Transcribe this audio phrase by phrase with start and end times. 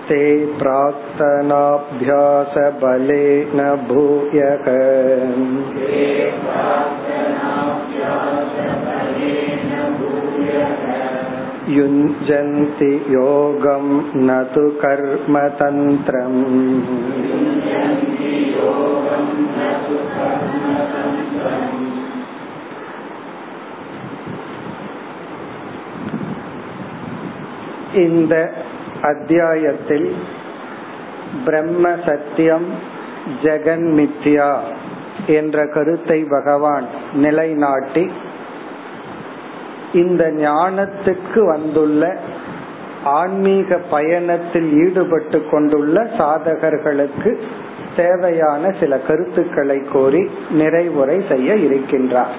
[0.09, 0.23] ते
[0.61, 1.51] प्राक्तनाभ्यासबलेन
[3.89, 4.65] भूयः
[11.77, 13.87] युञ्जन्ति योगं
[14.27, 16.41] न तु कर्मतन्त्रम्
[28.03, 28.35] இந்த
[29.02, 30.16] அத்தியாயத்தில்
[31.46, 32.66] பிரம்ம சத்தியம்
[33.42, 34.58] ஜெகன் மித்யா
[35.28, 38.12] என்ற கருத்தை பகவான் நிலைநாட்டி
[39.94, 42.20] இந்த ஞானத்துக்கு வந்துள்ள
[43.04, 47.42] ஆன்மீக பயணத்தில் ஈடுபட்டு கொண்டுள்ள சாதகர்களுக்கு
[47.96, 52.36] தேவையான சில கருத்துக்களை கோரி நிறைவுரை செய்ய இருக்கின்றார்.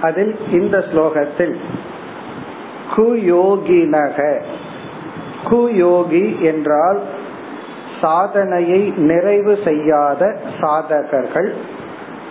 [0.00, 1.56] அதில் இந்த ஸ்லோகத்தில்
[2.96, 4.42] குயோகினக
[5.50, 7.00] குயோகி என்றால்
[8.00, 11.50] சாதனையை நிறைவு செய்யாத சாதகர்கள்.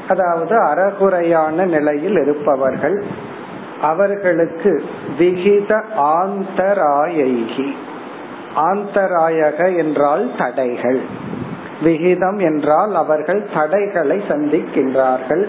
[0.07, 3.03] அதாவது அறகுறையான நிலையில் இருப்பவர்கள்.
[3.81, 4.83] அவர்களுக்கு
[5.17, 7.75] விகித ஆந்தராயகி.
[8.55, 11.01] ஆந்தராயக என்றால் தடைகள்.
[11.83, 15.45] விகிதம் என்றால் அவர்கள் தடைகளை சந்திக்கின்றார்கள்.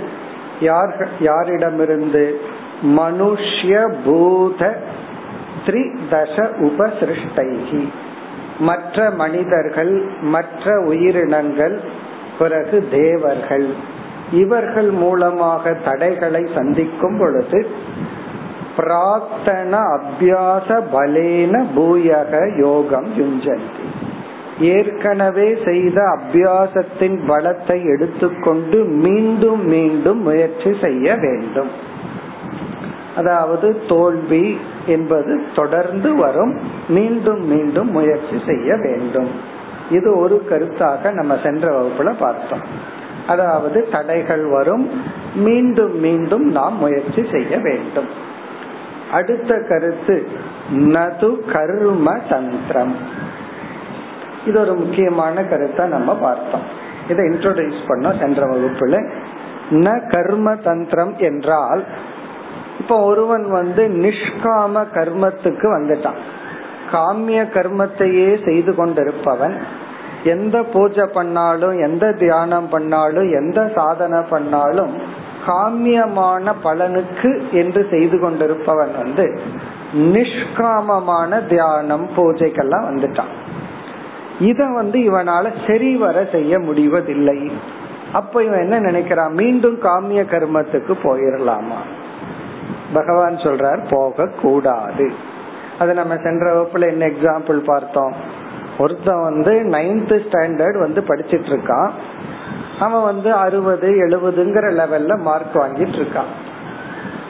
[0.61, 2.35] யார் யாரிடமிருந்து?
[2.83, 4.83] மனுஷ்ய பூத
[5.69, 6.37] த்ரிதச
[6.67, 7.83] உபசிருஷ்டைகி
[8.59, 11.77] மற்ற மனிதர்கள் மற்ற உயிரினங்கள்
[12.39, 13.69] பிறகு தேவர்கள்.
[14.33, 17.67] இவர்கள் மூலமாக தடைகளை சந்திக்கும் பொழுது
[18.77, 23.87] பிரார்த்தன அபியாச பலேன பூயக யோகம் யுஞ்சந்தி.
[24.61, 31.71] ஏற்கனவே செய்த அபியாசத்தின் பலத்தை எடுத்துக்கொண்டு மீண்டும் மீண்டும் முயற்சி செய்ய வேண்டும்.
[33.17, 36.59] அதாவது தோல்வி என்பது தொடர்ந்து வரும்.
[36.89, 39.31] மீண்டும் மீண்டும் முயற்சி செய்ய வேண்டும்.
[39.91, 42.61] இது ஒரு கருத்தாக நம்ம சென்ற வகுப்புல பார்த்தோம்.
[43.27, 44.91] அதாவது தடைகள் வரும்.
[45.35, 48.09] மீண்டும் மீண்டும் நாம் முயற்சி செய்ய வேண்டும்.
[49.13, 50.29] அடுத்த கருத்து
[50.75, 52.97] நது கர்ம தந்திரம்.
[54.47, 56.63] இது ஒரு முக்கியமான கருத்தை நம்ம பார்த்தோம்.
[57.09, 59.11] இதை இன்ட்ரோடியூஸ் பண்ணோம் சென்ற வகுப்புல.
[59.71, 61.85] ந கர்ம தந்திரம் என்றால்
[62.81, 66.19] இப்ப ஒருவன் வந்து நிஷ்காம கர்மத்துக்கு வந்துட்டான்.
[66.93, 69.57] காமிய கர்மத்தையே செய்து கொண்டிருப்பவன்
[70.25, 74.93] எந்த பூஜை பண்ணாலும் எந்த தியானம் பண்ணாலும் எந்த சாதனை பண்ணாலும்
[75.47, 79.41] காமியமான பலனுக்கு என்று செய்து கொண்டிருப்பவன் வந்து
[79.95, 83.33] நிஷ்காமமான தியானம் பூஜைக்கெல்லாம் வந்துட்டான்.
[84.41, 87.53] இத வந்து இவனால சரிவர செய்ய முடிவதில்லை.
[88.13, 89.33] அப்ப இவன் என்ன நினைக்கிறான்?
[89.33, 91.81] மீண்டும் காமிய கர்மத்துக்கு போயிடலாமா
[92.93, 95.13] பகவான் சொல்றார் போக கூடாது
[95.79, 98.13] அது நம்ம சென்ற வகுப்புல என்ன எக்ஸாம்பிள் பார்த்தோம்.
[98.79, 101.91] ஒருத்தன் வந்து நைன்த் ஸ்டாண்டர்ட் வந்து படிச்சிட்டு இருக்கான்
[102.81, 106.31] அவன் வந்து அறுபது எழுபதுங்கிற லெவல்ல மார்க் வாங்கிட்டு இருக்கான்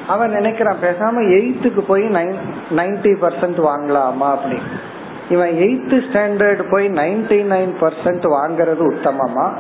[0.09, 4.59] அவன் நினைக்கிறான் பேசாம எயித்துக்கு போய் நைன்டி பர்சன்ட் வாங்கலாமா அப்படி.
[5.29, 9.51] இவன் எயித்து ஸ்டாண்டர்ட் போய் நைன்டி நைன் பர்சன்ட் வாங்கறது உத்தமமா?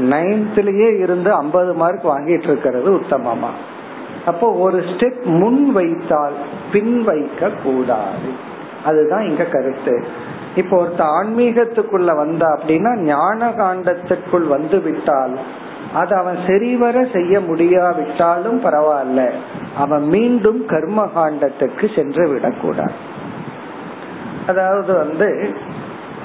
[0.00, 3.50] நைன்த்லயே இருந்து ஐம்பது மார்க் வாங்கிட்டு இருக்கிறது உத்தமமா?
[4.26, 6.36] அப்போ ஒரு ஸ்டெப் முன் வைத்தால்
[6.72, 8.30] பின் வைக்க கூடாது
[8.84, 9.94] அதுதான் இங்க கருத்து.
[10.54, 15.34] இப்போ ஒருத்த ஆன்மீகத்துக்குள்ள வந்தா அப்படின்னா ஞான காண்டத்திற்குள் வந்து விட்டால்
[15.94, 19.22] அது அவன் சரிவர செய்ய முடியாவிட்டாலும் பரவாயில்ல.
[19.76, 22.96] அவன் மீண்டும் கர்ம காண்டத்துக்கு சென்று விடக்கூடாது.
[24.46, 25.28] அதாவது வந்து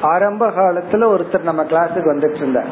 [0.02, 2.72] ஆரம்ப காலத்துல ஒருத்தர் நம்ம கிளாஸுக்கு வந்துட்டு இருந்தார்.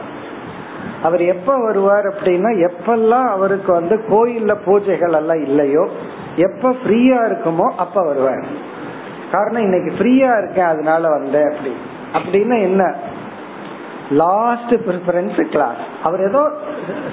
[1.06, 5.84] அவர் எப்ப வருவார் அப்படின்னா எப்பெல்லாம் அவருக்கு வந்து கோயில்ல பூஜைகள் எல்லாம் இல்லையோ
[6.36, 8.46] எப்ப ஃப்ரீயா இருக்குமோ அப்ப வருவார்.
[9.32, 11.74] காரணம் இன்னைக்கு ஃப்ரீயா இருக்கேன் அதனால வந்தேன் அப்படி.
[12.18, 12.84] அப்படின்னா என்ன?
[14.12, 16.42] லாஸ்ட் ப்ரிஃபரன்ஸ் கிளாஸ் அவர் ஏதோ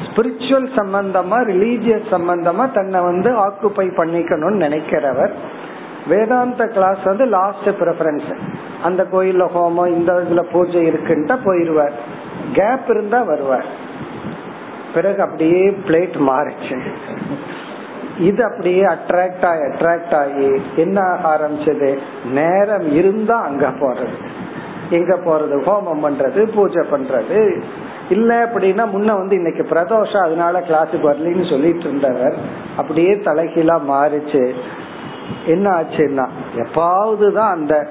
[0.06, 5.32] ஸ்பிரிச்சுவல் சம்பந்தமா ரிலீஜியஸ் சம்பந்தமா தன்னை வந்து ஆக்குப்பை பண்ணிக்கணும்னு நினைக்கிறவர்.
[6.08, 8.30] வேதாந்த கிளாஸ் வந்து லாஸ்ட் ப்ரிஃபரன்ஸ்
[8.82, 11.96] அந்த கோயில்ல ஹோமம் இந்த இதுல பூஜை இருக்குன்ட்டா போயிருவார்.
[12.52, 13.66] கேப் இருந்தா வருவார்
[14.94, 16.90] பிறகு அப்படியே பிளேட் மாறிச்சு
[18.18, 21.98] இது அப்படியே அட்ராக்ட் ஆகி அட்ராக்ட் ஆகி என்ன ஆரம்பிச்சது?
[22.24, 24.14] நேரம் இருந்தா அங்க போறது.
[24.90, 25.54] எங்க போறது?
[25.54, 27.62] ஹோமம் பண்றது பூஜை பண்றது.
[28.08, 32.36] இல்ல அப்படின்னா முன்ன வந்து இன்னைக்கு பிரதோஷம் அதனால கிளாஸுக்கு வரலன்னு சொல்லிட்டு இருந்தவர்
[32.76, 34.54] அப்படியே தலைகீழா மாறிச்சு.
[35.46, 37.88] என்ன ஆச்சுன்னா எப்பாவதுதான் அந்த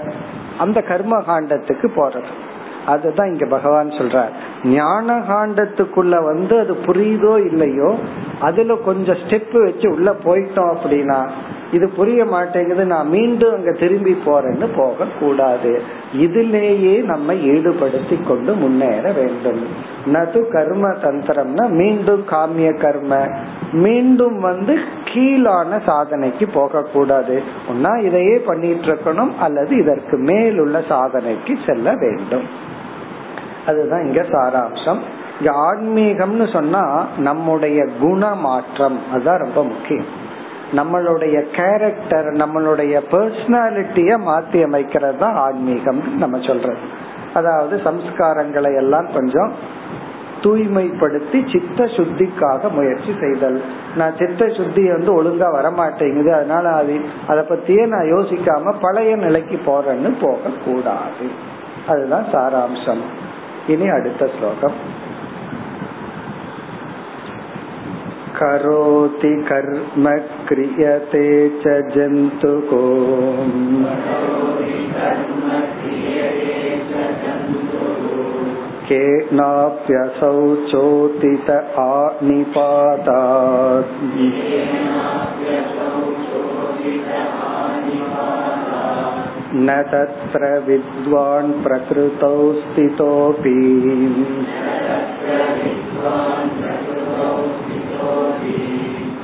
[0.58, 2.51] அந்த கர்ம காண்டத்துக்கு போறது.
[2.86, 4.30] அதுதான் இங்க பகவான் சொல்றார்.
[4.64, 7.96] ஞான காண்டத்துக்குள்ள வந்து அது புரியுதோ இல்லையோ
[8.40, 11.28] அதுல கொஞ்சம் ஸ்டெப் வச்சு உள்ள போயிட்டோம் அப்படின்னா
[11.72, 15.82] இது புரிய மாட்டேங்குது நான் மீண்டும் அங்க திரும்பி போறேன்னு போக கூடாது
[16.14, 19.62] இதுலேயே நம்ம ஈடுபடுத்தி கொண்டு முன்னேற வேண்டும்.
[20.06, 23.28] நது கர்ம தந்திரம்னா மீண்டும் காமிய கர்ம.
[23.72, 31.96] மீண்டும் வந்து கீழான சாதனைக்கு போக கூடாது ஒன்னா இதையே பண்ணிட்டு இருக்கணும் அல்லது இதற்கு மேலுள்ள சாதனைக்கு செல்ல
[31.96, 32.70] வேண்டும்.
[33.68, 35.00] அதுதான் இங்க சாராம்சம்.
[35.40, 40.20] இங்க ஆன்மீகம்னு சொன்னா நம்முடைய குண மாற்றம் அதுதான் ரொம்ப முக்கியம்.
[40.72, 46.78] நம்மளுடைய கேரக்டர் நம்மளுடைய பர்சனாலிட்டிய மாத்தி அமைக்கிறது தான் ஆன்மீகம் நம்ம சொல்றது.
[47.34, 49.80] அதாவது சம்ஸ்காரங்களை எல்லாம் கொஞ்சம்
[50.42, 53.62] தூய்மைப்படுத்தி சித்த சுத்திக்காக முயற்சி செய்தல்.
[53.96, 56.30] நான் சித்த சுத்தி வந்து ஒழுங்கா வரமாட்டேங்குது.
[56.30, 61.28] அதனால அது அதை பத்தியே நான் யோசிக்காம பழைய நிலைக்கு போறேன்னு போக கூடாது
[61.88, 63.04] அதுதான் சாராம்சம்.
[63.75, 64.79] இனி அடுத்த ஸ்லோகம்
[68.39, 70.07] करोति कर्म
[70.49, 71.23] क्रियते
[71.63, 72.81] च जन्तुको
[78.89, 80.35] केनाप्यसौ
[80.67, 81.49] चोतित
[81.85, 83.95] आनिपातात्
[89.59, 93.55] न तत्र विद्वान् प्रकृतौ स्थितोऽपि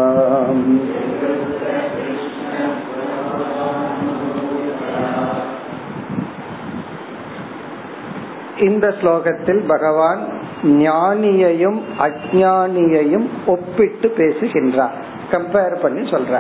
[8.67, 10.43] இந்த ஸ்லோகத்தில் பகவான்
[10.79, 16.40] ஞானியையும் அஜானியையும் ஒப்பிட்டு பேசுகின்றார் கம்பேர் பண்ணி சொல்ற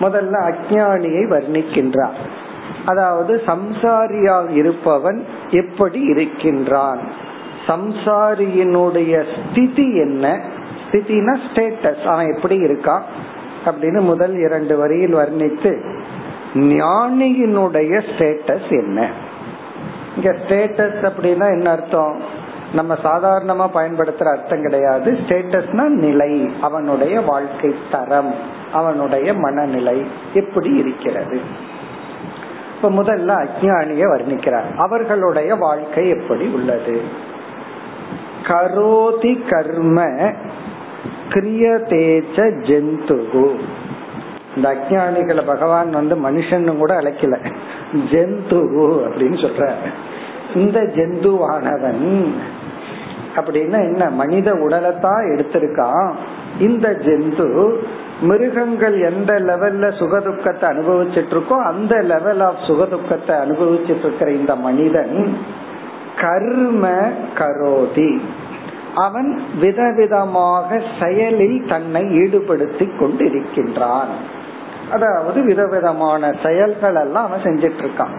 [0.00, 2.18] முதல்ல அஜானியை வர்ணிக்கின்றார்.
[2.86, 7.00] அதாவது சம்சாரியாக இருப்பவன் எப்படி இருக்கின்றான்?
[7.66, 10.40] சம்சாரியினுடைய ஸ்திதி என்ன?
[10.90, 13.02] ஸ்திதினா ஸ்டேட்டஸ் அவன் எப்படி இருக்கான்?
[13.64, 15.72] அப்படின்னு முதல் இரண்டு வரியில் வர்ணித்து
[16.54, 19.10] ஞானியினுடைய ஸ்டேட்டஸ் என்ன?
[20.16, 22.44] இங்க ஸ்டேட்டஸ் அப்படின்னா என்ன அர்த்தம்?
[22.72, 25.12] நம்ம சாதாரணமா பயன்படுத்துற அர்த்தம் கிடையாது.
[25.12, 28.34] ஸ்டேட்டஸ்னா நிலை அவனுடைய வாழ்க்கை தரம்
[28.72, 31.40] அவனுடைய மனநிலை எப்படி இருக்கிறது.
[32.76, 34.76] இப்ப முதல்ல அஜானிய வர்ணிக்கிறார்.
[34.76, 37.00] அவர்களுடைய வாழ்க்கை எப்படி உள்ளது?
[38.42, 40.02] கரோதி கர்ம
[41.28, 43.58] கிரியதேச்ச ஜென்துகு
[44.56, 47.52] இந்த அஜானிகளை பகவான் வந்து மனுஷன் கூட அழைக்கல.
[47.92, 49.72] ஜென்துகு அப்படின்னு சொல்ற
[50.54, 52.26] இந்த ஜெந்துவானவன்
[53.36, 54.10] அப்படின்னா என்ன?
[54.10, 56.10] மனித உடலைத்தான் எடுத்திருக்கான்
[56.58, 57.74] இந்த ஜெந்து
[58.20, 65.38] மிருகங்கள் எந்த லெவல்ல சுகதுக்கத்தை அனுபவிச்சுட்டு இருக்கோ அந்த லெவல் ஆஃப் சுகதுக்கத்தை அனுபவிச்சுட்டு இருக்கிற இந்த மனிதன்
[66.20, 66.88] கர்ம
[67.38, 68.20] கரோதி.
[68.94, 74.12] அவன் விதவிதமாக செயலில் தன்னை ஈடுபடுத்தி கொண்டிருக்கின்றான்.
[74.90, 78.16] அதாவது விதவிதமான செயல்கள் எல்லாம் அவன் செஞ்சிட்டு இருக்கான்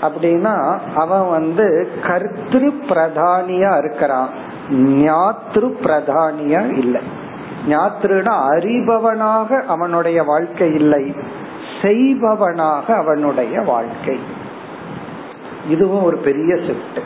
[0.00, 4.28] அப்படின்னா அவன் வந்து கர்த்திரு பிரதானியா இருக்கிறான்.
[4.72, 7.00] ஞாத்ரு பிரதானியா இல்லை.
[7.68, 11.14] ஞாத்ருனா அறிபவனாக அவனுடைய வாழ்க்கை இல்லை.
[11.82, 14.18] செய்பவனாக அவனுடைய வாழ்க்கை.
[15.68, 17.00] இதுவும் ஒரு பெரிய ஷிஃப்ட்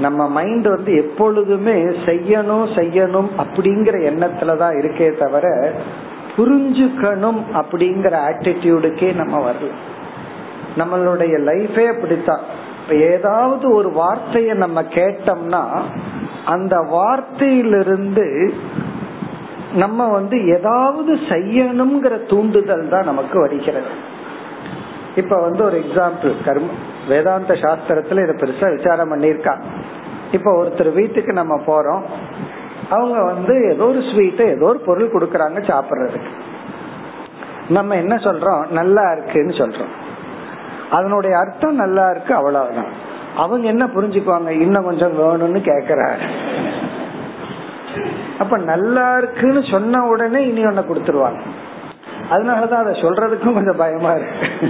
[0.00, 5.72] நம்ம மைண்ட் வந்து எப்பொழுதுமே செய்யணும் செய்யணும் அப்படிங்கிற எண்ணத்துலதான் இருக்கே தவிர
[6.36, 9.70] புரிஞ்சுக்கணும் அப்படிங்கிற ஆட்டிடியூடுக்கே நம்ம வரல.
[10.78, 12.40] நம்மளுடைய லைஃபே அப்படித்தான்.
[12.82, 15.66] இப்ப ஏதாவது ஒரு வார்த்தையை நம்ம கேட்டோம்னா
[16.44, 18.52] அந்த வார்த்தையிலிருந்து
[19.74, 23.88] நம்ம வந்து ஏதாவது செய்யணுங்கிற தூண்டுதல் தான் நமக்கு வருகிறது.
[25.16, 26.68] இப்ப வந்து ஒரு எக்ஸாம்பிள் கர்ம
[27.08, 29.62] வேதாந்த சாஸ்திரத்துல இதை பெருசா விசாரம் பண்ணிருக்காங்க
[30.32, 32.02] இப்ப ஒருத்தர் வீட்டுக்கு நம்ம போறோம்.
[32.90, 36.30] அவங்க வந்து ஏதோ ஒரு ஸ்வீட் ஏதோ ஒரு பொருள் கொடுக்கறாங்க சாப்பிடுறதுக்கு.
[37.68, 38.70] நம்ம என்ன சொல்றோம்?
[38.70, 39.92] நல்லா இருக்குன்னு சொல்றோம்.
[40.90, 43.08] அதனுடைய அர்த்தம் நல்லா இருக்கு அவ்வளவுதான்.
[43.36, 44.48] அவங்க என்ன புரிஞ்சுக்குவாங்க?
[44.48, 46.28] இன்னும் கொஞ்சம் வேணும்னு கேக்குறாரு.
[48.38, 51.40] அப்ப நல்லா இருக்குன்னு சொன்ன உடனே இனி ஒன்ன கொடுத்துருவாங்க.
[52.30, 54.68] அதனாலதான் அதை சொல்றதுக்கும் கொஞ்சம் பயமா இருக்கு.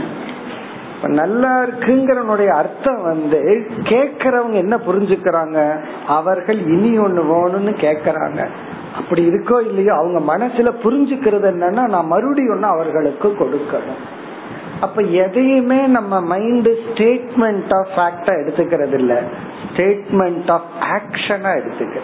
[1.03, 5.81] நல்லா இருக்குங்கிறனுடைய அர்த்தம் வந்து கேக்குறவங்க என்ன புரிஞ்சுக்கிறாங்க?
[6.07, 8.47] அவர்கள் இனி ஒண்ணு வேணும்னு கேக்குறாங்க.
[8.95, 14.01] அப்படி இருக்கோ இல்லையோ அவங்க மனசுல புரிஞ்சுக்கிறது என்னன்னா நான் மறுபடியும் ஒண்ணு அவர்களுக்கு கொடுக்கணும்.
[14.81, 19.23] அப்ப எதையுமே நம்ம மைண்ட் ஸ்டேட்மெண்ட் ஆஃப் ஃபேக்டா எடுத்துக்கிறது இல்ல
[19.73, 21.97] ஸ்டேட்மெண்ட் ஆஃப் ஆக்ஷனா எடுத்துக்க.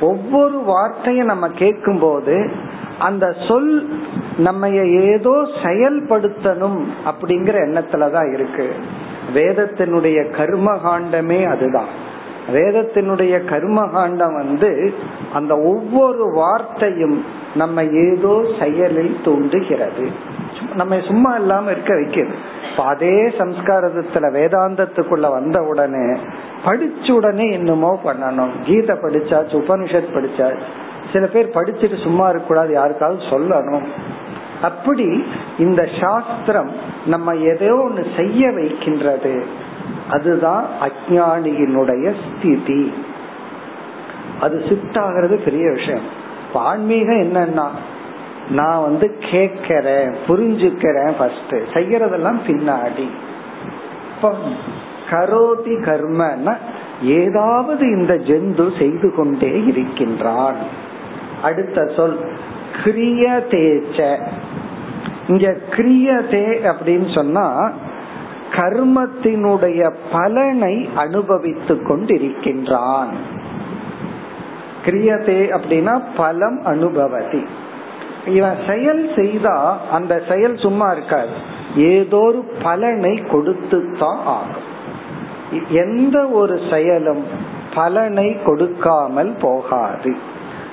[0.00, 2.50] ஒவ்வொரு வார்த்தையும் நம்ம கேட்கும் போது
[2.98, 3.88] அந்த சொல்
[4.38, 4.68] நம்ம
[5.12, 8.74] ஏதோ செயல்படுத்தணும் அப்படிங்கிற எண்ணத்துலதான் இருக்கு.
[9.34, 12.10] வேதத்தினுடைய கர்ம காண்டமே அதுதான்.
[12.52, 14.94] வேதத்தினுடைய கர்ம காண்டம் வந்து
[15.32, 20.40] அந்த ஒவ்வொரு வார்த்தையும் நம்ம ஏதோ செயலில் தூண்டுகிறது
[20.74, 22.34] நம்ம சும்மா இல்லாம இருக்க வைக்கிறது.
[22.70, 26.18] இப்ப அதே சம்ஸ்காரத்துல வேதாந்தத்துக்குள்ள வந்த உடனே
[26.64, 28.50] படிச்ச உடனே என்னமோ பண்ணணும்.
[28.64, 30.62] கீதை படிச்சாச்சு உபனிஷத் படிச்சாச்சு.
[31.12, 33.84] சில பேர் படிச்சுட்டு சும்மா இருக்க கூடாது யாருக்காவது சொல்லணும்.
[34.62, 35.24] அப்படி
[35.58, 36.70] இந்த சாஸ்திரம்
[37.06, 39.46] நம்ம எதோ ஒண்ணு செய்ய வைக்கின்றது.
[40.10, 42.94] அதுதான் அஜானியினுடைய ஸ்திதி.
[44.40, 46.20] அது சித்தாகிறது பெரிய விஷயம்.
[46.54, 47.66] ஆன்மீகம் என்னன்னா
[48.52, 53.08] நான் வந்து கேட்கிறேன் புரிஞ்சுக்கிறேன் ஃபர்ஸ்ட் செய்யறதெல்லாம் பின்னாடி.
[55.10, 56.56] கரோதி கர்மன்னா
[57.02, 60.56] ஏதாவது இந்த ஜந்து செய்து கொண்டே இருக்கின்றான்.
[61.42, 62.18] அடுத்த சொல்
[62.84, 64.28] கிரியதேச்ச.
[65.28, 67.72] இங்க கிரியதே அப்படின்னு சொன்னா
[68.52, 73.12] கர்மத்தினுடைய பலனை அனுபவித்து கொண்டிருக்கின்றான்.
[74.84, 77.46] கிரியதே அப்படின்னா பலம் அனுபவதி.
[78.26, 81.30] இவன் செயல் செய்தா அந்த செயல் சும்மா இருக்காது.
[81.76, 84.68] ஏதோ ஒரு பலனை கொடுத்து தான் ஆகும்.
[85.70, 87.24] எந்த ஒரு செயலும்
[87.74, 90.16] பலனை கொடுக்காமல் போகாது.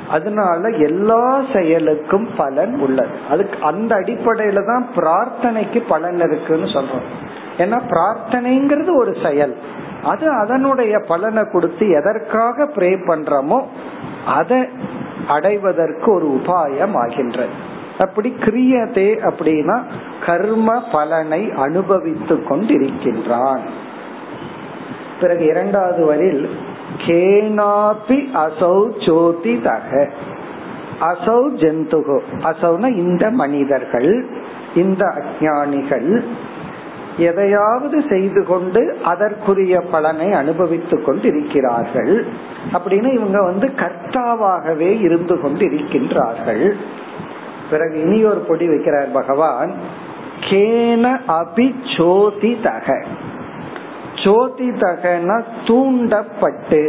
[0.09, 3.09] அதனால எல்லா செயலுக்கும் பலன் உள்ளது.
[3.29, 7.07] அதுக்கு அந்த அடிப்படையில தான் பிரார்த்தனைக்கு பலன் இருக்குன்னு சொல்றோம்.
[7.57, 9.55] ஏன்னா பிரார்த்தனைங்கிறது ஒரு செயல்.
[10.03, 13.61] அது அதனுடைய பலனை கொடுத்து எதற்காக ப்ரே பண்றோமோ
[14.25, 14.67] அதை
[15.29, 17.53] அடைவதற்கு ஒரு உபாயம் ஆகின்றது
[17.97, 19.81] அப்படி கிரியதே அப்படின்னா
[20.25, 23.59] கர்ம பலனை அனுபவித்து கொண்டிருக்கின்றான்.
[25.21, 26.49] பிறகு இரண்டாவது வரில்
[27.05, 30.09] கேனாபி அசௌ சோதி தக.
[31.01, 32.19] அசௌ ஜந்துகோ.
[32.43, 34.27] அசௌன இந்த மனிதர்கள்
[34.75, 36.23] இந்த அஜானிகள்
[37.19, 42.25] எதையாவது செய்து கொண்டு அதற்குரிய பலனை அனுபவித்துக் கொண்டு இருக்கிறார்கள்
[42.73, 46.75] அப்படின்னு இவங்க வந்து கர்த்தாவாகவே இருந்து கொண்டு இருக்கின்றார்கள்
[47.69, 49.71] பிறகு இனி ஒரு பொடி வைக்கிறார் பகவான்.
[50.39, 53.03] கேன அபி சோதி தக
[54.15, 56.83] சோதி தகன தூண்டப்பட்டு.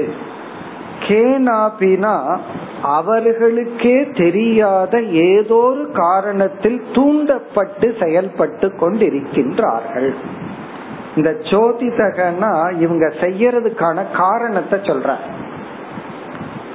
[1.09, 2.39] கேனாபினா
[2.83, 10.11] அவர்களுக்கே தெரியாத ஏதோ ஒரு காரணத்தில் தூண்டப்பட்டு செயல்பட்டு கொண்டிருக்கின்றார்கள்.
[11.15, 15.17] இந்த ஜோதிதகனா இவங்க செய்யறதுக்கான காரணத்தை சொல்ற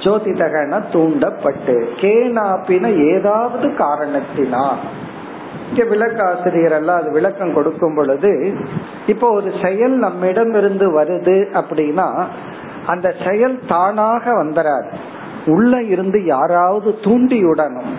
[0.04, 4.64] ஜோதிதகனா தூண்டப்பட்டு கேனாப்பின ஏதாவது காரணத்தினா
[5.70, 8.54] இங்க விளக்காசிரியர் எல்லாம் அது விளக்கம் கொடுக்கும் பொழுது
[9.06, 12.26] இப்போ ஒரு செயல் நம்மிடம் இருந்து வருது அப்படின்னா
[12.86, 14.90] அந்த செயல் தானாக வந்துடாது
[15.54, 17.90] உள்ள இருந்து யாராவது தூண்டியுடனும்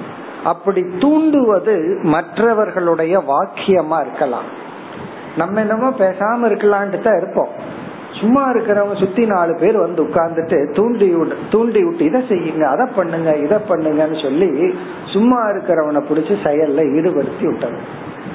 [0.52, 1.76] அப்படி தூண்டுவது
[2.14, 4.48] மற்றவர்களுடைய வாக்கியமா இருக்கலாம்.
[5.38, 7.52] நம்ம என்னமோ பேசாம இருக்கலான்ட்டு தான் இருப்போம்.
[8.20, 11.08] சும்மா இருக்கிறவங்க சுத்தி நாலு பேர் வந்து உட்கார்ந்துட்டு தூண்டி
[11.50, 14.50] தூண்டி விட்டு இதை செய்யுங்க அதை பண்ணுங்க இதை பண்ணுங்கன்னு சொல்லி
[15.14, 17.80] சும்மா இருக்கிறவனை பிடிச்சி செயல்ல ஈடுபடுத்தி விட்டது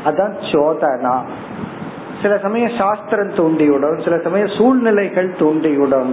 [0.09, 1.16] அதான் சோதனா.
[2.23, 6.12] சில சமயம் சாஸ்திரம் தூண்டிவிடும் சில சமயம் சூழ்நிலைகள் தூண்டிவிடும்.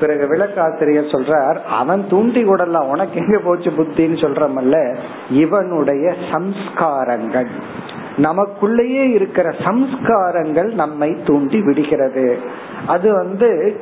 [0.00, 4.96] பிறகு விளக்காசிரியர் சொல்றார் அவன் தூண்டி விடலாம் உனக்கு எங்க போச்சு புத்தின்னு சொல்றமல்ல
[5.30, 7.46] இவனுடைய சம்ஸ்காரங்கள்.
[8.16, 12.38] நமக்குள்ளேயே இருக்கிற சம்ஸ்காரங்கள் நம்மை தூண்டி விடுகிறது.
[12.86, 13.80] அது வந்து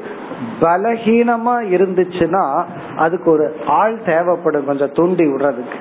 [0.61, 2.65] பலகீனமா இருந்துச்சுன்னா
[2.97, 5.79] அதுக்கு ஒரு ஆள் தேவைப்படும் கொஞ்சம் தூண்டி விடுறதுக்கு.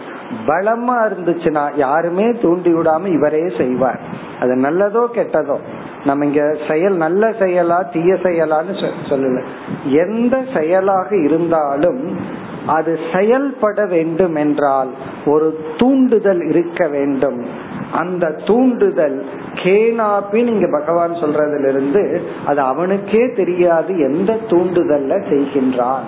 [0.48, 4.00] பலமா இருந்துச்சுன்னா யாருமே தூண்டி விடாம இவரே செய்வார்.
[4.40, 5.58] அது நல்லதோ கெட்டதோ?
[6.06, 9.44] நம்ம இங்க செயல் நல்ல செயலா தீய செயலான்னு சொல்லல.
[9.86, 12.18] எந்த செயலாக இருந்தாலும்
[12.66, 14.90] அது செயல்பட வேண்டும் என்றால்
[15.25, 17.46] ஒரு தூண்டுதல் இருக்க வேண்டும்.
[17.92, 26.02] அந்த தூண்டுதல் கேனாப்பின்னு இங்க பகவான் சொல்றதுல இருந்து அது அவனுக்கே தெரியாது எந்த தூண்டுதல்ல செய்கின்றான்.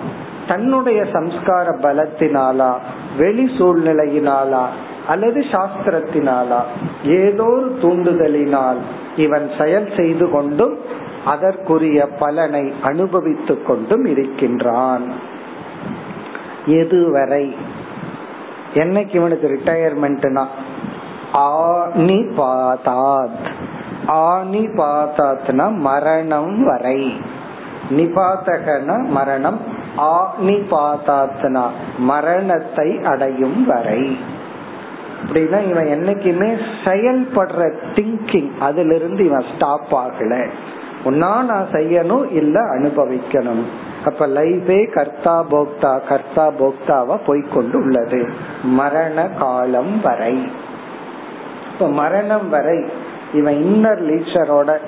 [0.48, 2.72] தன்னுடைய சம்ஸ்கார பலத்தினாலா
[3.18, 4.64] வெளி சூழ்நிலையினாலா
[5.06, 6.60] அல்லது சாஸ்திரத்தினாலா
[7.04, 8.76] ஏதோ ஒரு தூண்டுதலினால்
[9.16, 10.78] இவன் செயல் செய்து கொண்டும்
[11.26, 15.12] அதற்குரிய பலனை அனுபவித்துக் கொண்டும் இருக்கின்றான்.
[16.66, 17.54] எதுவரை?
[18.74, 20.46] என்னைக்கு இவனுக்கு ரிட்டையர்மெண்ட்னா
[21.32, 23.44] ஆனி பாதாத்
[24.06, 27.20] ஆனி பாதாத்னா மரணம் வரை.
[27.90, 29.60] நிபாதகன மரணம்?
[29.96, 31.66] ஆனி பாதாத்னா
[31.98, 34.18] மரணத்தை அடையும் வரை.
[35.26, 40.48] அப்படின்னா இவன் என்னைக்குமே செயல்படுற திங்கிங் அதுல இருந்து இவன் ஸ்டாப் ஆகல.
[41.04, 43.64] ஒன்னா நான் செய்யணும் இல்ல அனுபவிக்கணும்.
[44.04, 48.28] அப்ப லைஃபே கர்த்தா போக்தா கர்த்தா போக்தாவா போய்கொண்டு உள்ளது.
[48.62, 50.48] மரண காலம் வரை.
[51.72, 52.84] இப்ப மரணம் வரை
[53.32, 54.78] இவன் இன்னர் லீச்சரோட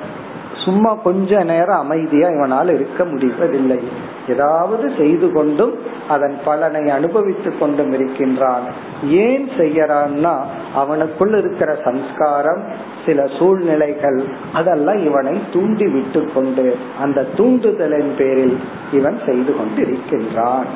[0.55, 3.81] சும்மா கொஞ்ச நேரம் அமைதியா இவனால் இருக்க முடிவதில்லை.
[4.29, 8.88] ஏதாவது செய்து கொண்டும் அதன் பலனை அனுபவித்துக் கொண்டும் இருக்கின்றான்.
[9.03, 10.37] ஏன் செய்யறான்னா
[10.77, 12.63] அவனுக்குள் இருக்கிற சம்ஸ்காரம்
[13.07, 18.59] சில சூழ்நிலைகள் அதெல்லாம் இவனை தூண்டி விட்டு கொண்டு அந்த தூண்டுதலின் பேரில்
[18.93, 20.67] இவன் செய்து கொண்டு இருக்கின்றான்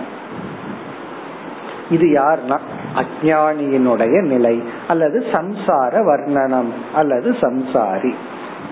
[1.91, 2.59] இது யார்னா
[2.95, 8.15] அஜானியினுடைய நிலை அல்லது சம்சார வர்ணனம் அல்லது சம்சாரி.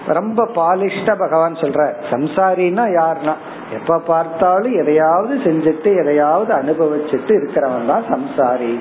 [0.07, 3.35] ரொம்ப பாலிஷ்ட பகவான் சொல்ற சம்சாரின்னா யாருன்னா
[3.73, 8.81] எப்ப பார்த்தாலும் எதையாவது செஞ்சுட்டு எதையாவது அனுபவிச்சுட்டு இருக்கிறவன் தான் சம்சாரி.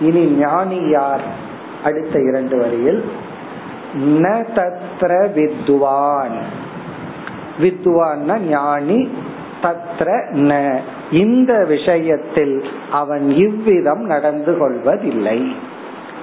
[0.00, 1.20] இனி ஞானி யார்?
[1.84, 3.10] அடுத்த இரண்டு வரியில்
[3.94, 6.38] ந தத்ர வித்வான்.
[7.60, 9.08] வித்வான்னா ஞானி
[9.62, 10.78] தத்ர ந.
[11.12, 15.56] இந்த விஷயத்தில் அவன் இவ்விதம் நடந்து கொள்வதில்லை.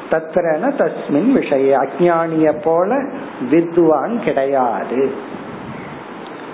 [0.09, 3.03] தத்ரன தஸ்மின் விஷய அஜானிய போல
[3.51, 5.11] வித்வான் கிடையாது.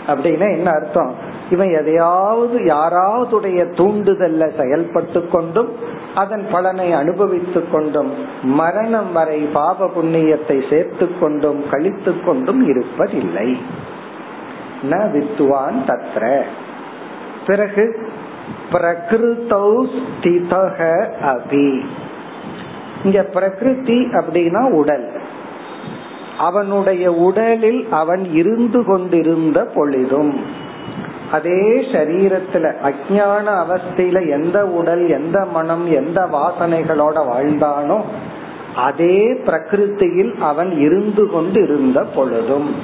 [0.08, 1.16] அப்படின்னா என்ன அர்த்தம்?
[1.50, 8.12] இவன் எதையாவது யாராவதுடைய தூண்டுதல்ல செயல்பட்டு கொண்டும் அதன் பலனை அனுபவித்துக் கொண்டும்
[8.44, 13.58] மரணம் வரை பாப புண்ணியத்தை சேர்த்து கொண்டும் கழித்து கொண்டும் இருப்பதில்லை.
[14.90, 16.42] ந வித்துவான் தத்ர.
[17.48, 18.10] பிறகு
[18.72, 21.82] பிரகிருத்தௌ ஸ்திதக அபி.
[23.04, 25.10] இங்க பிரகிருதி அப்படின்னா உடல்.
[26.38, 30.42] அவனுடைய உடலில் அவன் இருந்து கொண்டிருந்த பொழுதும்
[31.32, 38.02] அதே சரீரத்துல அஜான அவஸ்தையில எந்த உடல் எந்த மனம் எந்த வாசனைகளோட வாழ்ந்தானோ
[38.76, 42.76] அதே பிரகிருத்தியில் அவன் இருந்து கொண்டு இருந்த பொழுதும்.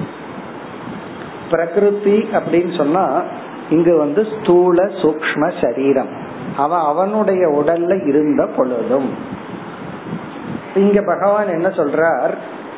[1.51, 3.23] பிரகிருதி அப்படின்னு சொன்னா
[3.69, 6.09] இங்கு வந்து ஸ்தூல சூக்ம சரீரம்.
[6.57, 9.15] அவன் அவனுடைய உடல்ல இருந்த பொழுதும்.
[10.75, 12.33] இங்க பகவான் என்ன சொல்றார்?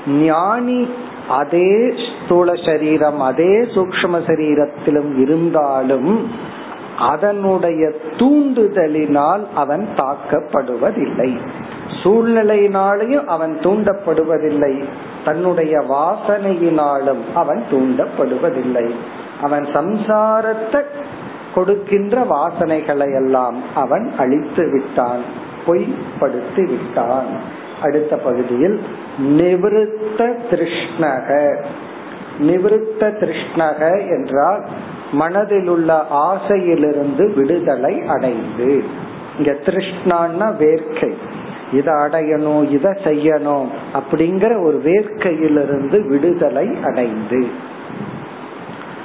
[0.08, 0.90] ஞானி
[1.30, 1.94] அதே
[2.30, 6.30] ஸ்தூல சரீரம் அதே சூக்ம சரீரத்திலும் இருந்தாலும்
[6.98, 11.40] அதனுடைய தூண்டுதலினால் அவன் தாக்கப்படுவதில்லை.
[12.04, 14.84] சூழ்நிலையினாலையும் அவன் தூண்டப்படுவதில்லை.
[15.26, 18.90] தன்னுடைய வாசனையினாலும் அவன் தூண்டப்படுவதில்லை.
[19.42, 20.82] அவன் சம்சாரத்தை
[21.56, 25.24] கொடுக்கின்ற வாசனைகளை எல்லாம் அவன் அழித்து விட்டான்
[25.68, 27.32] பொய்ப்படுத்தி விட்டான்.
[27.84, 28.82] அடுத்த பகுதியில்
[29.20, 31.56] நிவிருத்த திருஷ்ணக.
[32.40, 34.66] நிவிருத்த திருஷ்ணக என்றால்
[35.12, 38.84] மனதில் உள்ள ஆசையிலிருந்து விடுதலை அடைந்து.
[39.38, 41.14] இங்க திருஷ்ணான்னா வேர்க்கை.
[41.74, 47.48] இதை அடையணும் இதை செய்யணும் அப்படிங்கிற ஒரு வேர்க்கையிலிருந்து விடுதலை அடைந்து.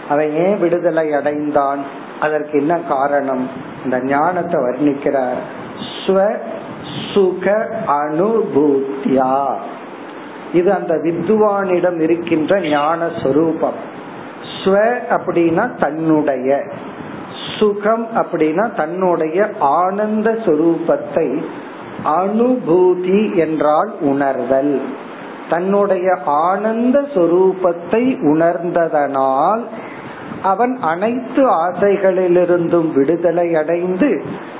[0.09, 1.79] அவன் ஏன் விடுதலை அடைந்தான்?
[2.21, 3.49] அதற்கு என்ன காரணம்?
[3.85, 5.41] இந்த ஞானத்தை வர்ணிக்கிறார்.
[6.07, 6.37] ஸ்வ
[7.15, 9.57] சுக அனுபூத்தியா.
[10.55, 13.79] இது அந்த வித்வானிடம் இருக்கின்ற ஞான சொரூபம்
[14.57, 14.75] ஸ்வ
[15.17, 16.49] அப்படின்னா தன்னுடைய.
[17.59, 19.39] சுகம் அப்படின்னா தன்னுடைய
[19.77, 21.29] ஆனந்த சொரூபத்தை
[22.21, 24.77] அனுபூதி என்றால் உணர்தல்.
[25.51, 29.65] தன்னுடைய ஆனந்த சொரூபத்தை உணர்ந்ததனால்
[30.43, 34.11] அவன் அனைத்து ஆசைகளிலிருந்தும் விடுதலை அடைந்து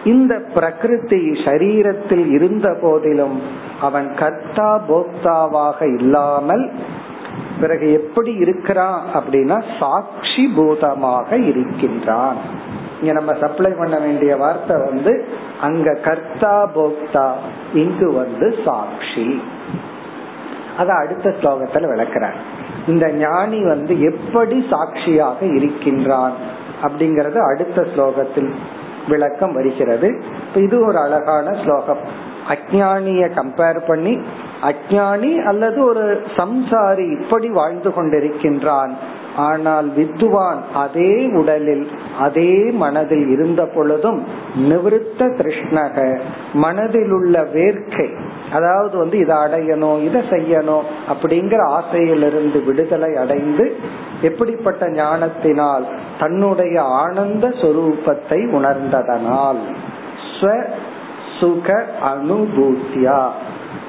[0.05, 3.39] இந்த பிரகிருதி சரீரத்தில் இருந்த போதிலும்
[3.81, 6.71] அவன் கர்த்தா போக்தாவாக இல்லாமல்
[7.61, 12.37] பிறகு எப்படி இருக்கிறான் அப்படின்னா சாட்சி பூதமாக இருக்கின்றான்.
[13.01, 15.25] இங்க நம்ம சப்ளை பண்ண வேண்டிய வார்த்தை வந்து
[15.61, 17.33] அங்க கர்த்தா போக்தா
[17.75, 19.43] இங்கு வந்து சாட்சி.
[20.77, 22.39] அத அடுத்த ஸ்லோகத்துல விளக்குறார்.
[22.87, 26.33] இந்த ஞானி வந்து எப்படி சாட்சியாக இருக்கின்றான்
[26.83, 28.55] அப்படிங்கறது அடுத்த ஸ்லோகத்தில்
[29.09, 30.23] விளக்கம் வருகிறது.
[30.55, 32.24] இது ஒரு அழகான ஸ்லோகம்.
[32.49, 34.15] அஜானிய கம்பேர் பண்ணி
[34.63, 36.05] அஜானி அல்லது ஒரு
[36.37, 38.95] சம்சாரி இப்படி வாழ்ந்து கொண்டிருக்கின்றான்.
[39.37, 41.87] ஆனால் வித்துவான் அதே உடலில்
[42.19, 44.21] அதே மனதில் இருந்த பொழுதும்
[44.69, 45.97] நிவிருத்த திருஷ்ணக
[46.55, 48.07] மனதில் உள்ள வேர்க்கை
[48.53, 53.67] அதாவது வந்து இதை அடையணும் இதை செய்யணும் அப்படிங்கிற ஆசையிலிருந்து விடுதலை அடைந்து
[54.23, 55.87] எப்படிப்பட்ட ஞானத்தினால்
[56.19, 59.63] தன்னுடைய ஆனந்த சொரூபத்தை உணர்ந்ததனால்
[60.31, 60.53] ஸ்வ
[61.41, 63.27] சுக அனுபூத்தியா.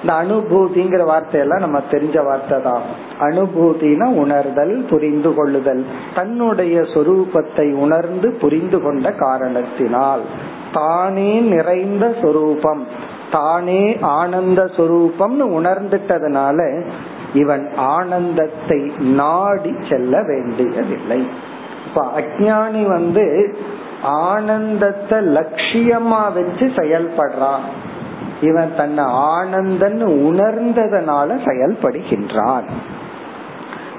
[0.02, 2.82] இந்த அனுபூதிங்கிற வார்த்தையெல்லாம் நம்ம தெரிஞ்ச வார்த்தை தான்.
[3.20, 5.86] அனுபூதினா உணர்தல் புரிந்து கொள்ளுதல்.
[6.16, 10.22] தன்னுடைய சொரூபத்தை உணர்ந்து புரிந்து கொண்ட காரணத்தினால்.
[10.74, 12.88] தானே நிறைந்த சொரூபம்.
[13.32, 16.84] தானே ஆனந்த சொரூபம்னு உணர்ந்துட்டதுனால
[17.34, 21.28] இவன் ஆனந்தத்தை நாடி செல்ல வேண்டியதில்லை.
[21.88, 23.56] இப்ப அஜானி வந்து
[24.06, 27.66] ஆனந்தத்தை லட்சியமா வச்சு செயல்படுறான்.
[28.42, 32.68] இவன் தன்னை ஆனந்தன்னு உணர்ந்ததனால செயல்படுகின்றான்.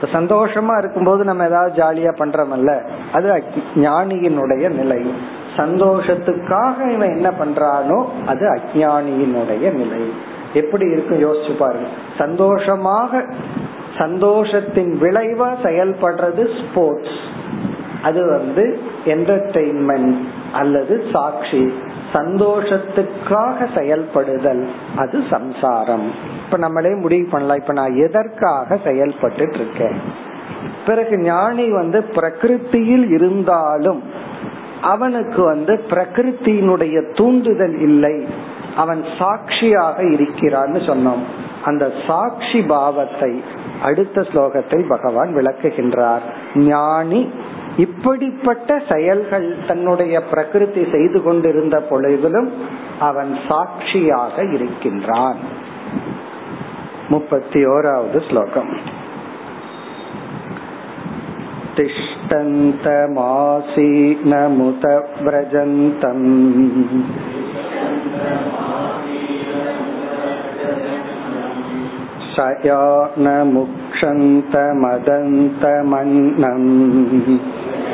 [0.00, 2.72] சந்தோஷமா இருக்கும்போது நம்ம ஏதாவது ஜாலியா பண்றோம்ல
[3.12, 5.12] அது ஞானியினுடைய நிலை.
[5.56, 10.12] சந்தோஷத்துக்காக இவன் என்ன பண்றானோ அது அஜானியினுடைய நிலை.
[10.52, 11.88] எப்படி இருக்கும் யோசிச்சு பாருங்க.
[12.18, 13.24] சந்தோஷமாக
[13.98, 17.18] சந்தோஷத்தின் விளைவா செயல்படுறது ஸ்போர்ட்ஸ்
[18.06, 18.64] அது வந்து
[19.04, 20.16] என்டர்டெயின்மெண்ட்
[20.52, 21.62] அல்லது சாட்சி.
[22.12, 24.62] சந்தோஷத்துக்காக செயல்படுதல்.
[24.96, 26.06] அது சம்சாரம்.
[26.44, 27.60] இப்ப நம்மளே முடிவு பண்ணலாம்.
[27.60, 30.00] இப்ப நான் எதற்காக செயல்பட்டு இருக்கேன்
[30.86, 34.02] பிறகு ஞானி வந்து பிரகிருத்தியில் இருந்தாலும்
[34.82, 38.16] அவனுக்கு வந்து பிரகிருத்தினுடைய தூண்டுதல் இல்லை.
[38.76, 41.24] அவன் சாட்சியாக இருக்கிறான்னு சொன்னோம்.
[41.64, 43.32] அந்த சாட்சி பாவத்தை
[43.82, 46.24] அடுத்த ஸ்லோகத்தில் பகவான் விளக்குகின்றார்.
[46.54, 47.20] ஞானி
[47.77, 52.49] இப்படிப்பட்ட செயல்கள் தன்னுடைய பிரகிருதி செய்து கொண்டிருந்த பொழுதிலும்
[52.99, 55.39] அவன் சாட்சியாக இருக்கின்றான்
[57.09, 58.99] முப்பத்தி ஓராவது ஸ்லோகம்
[63.53, 64.85] तिष्ठन्तमासीनमुत
[65.21, 66.25] व्रजन्तम्
[75.51, 77.54] शयानमुक्षन्तमदन्तमन्नम्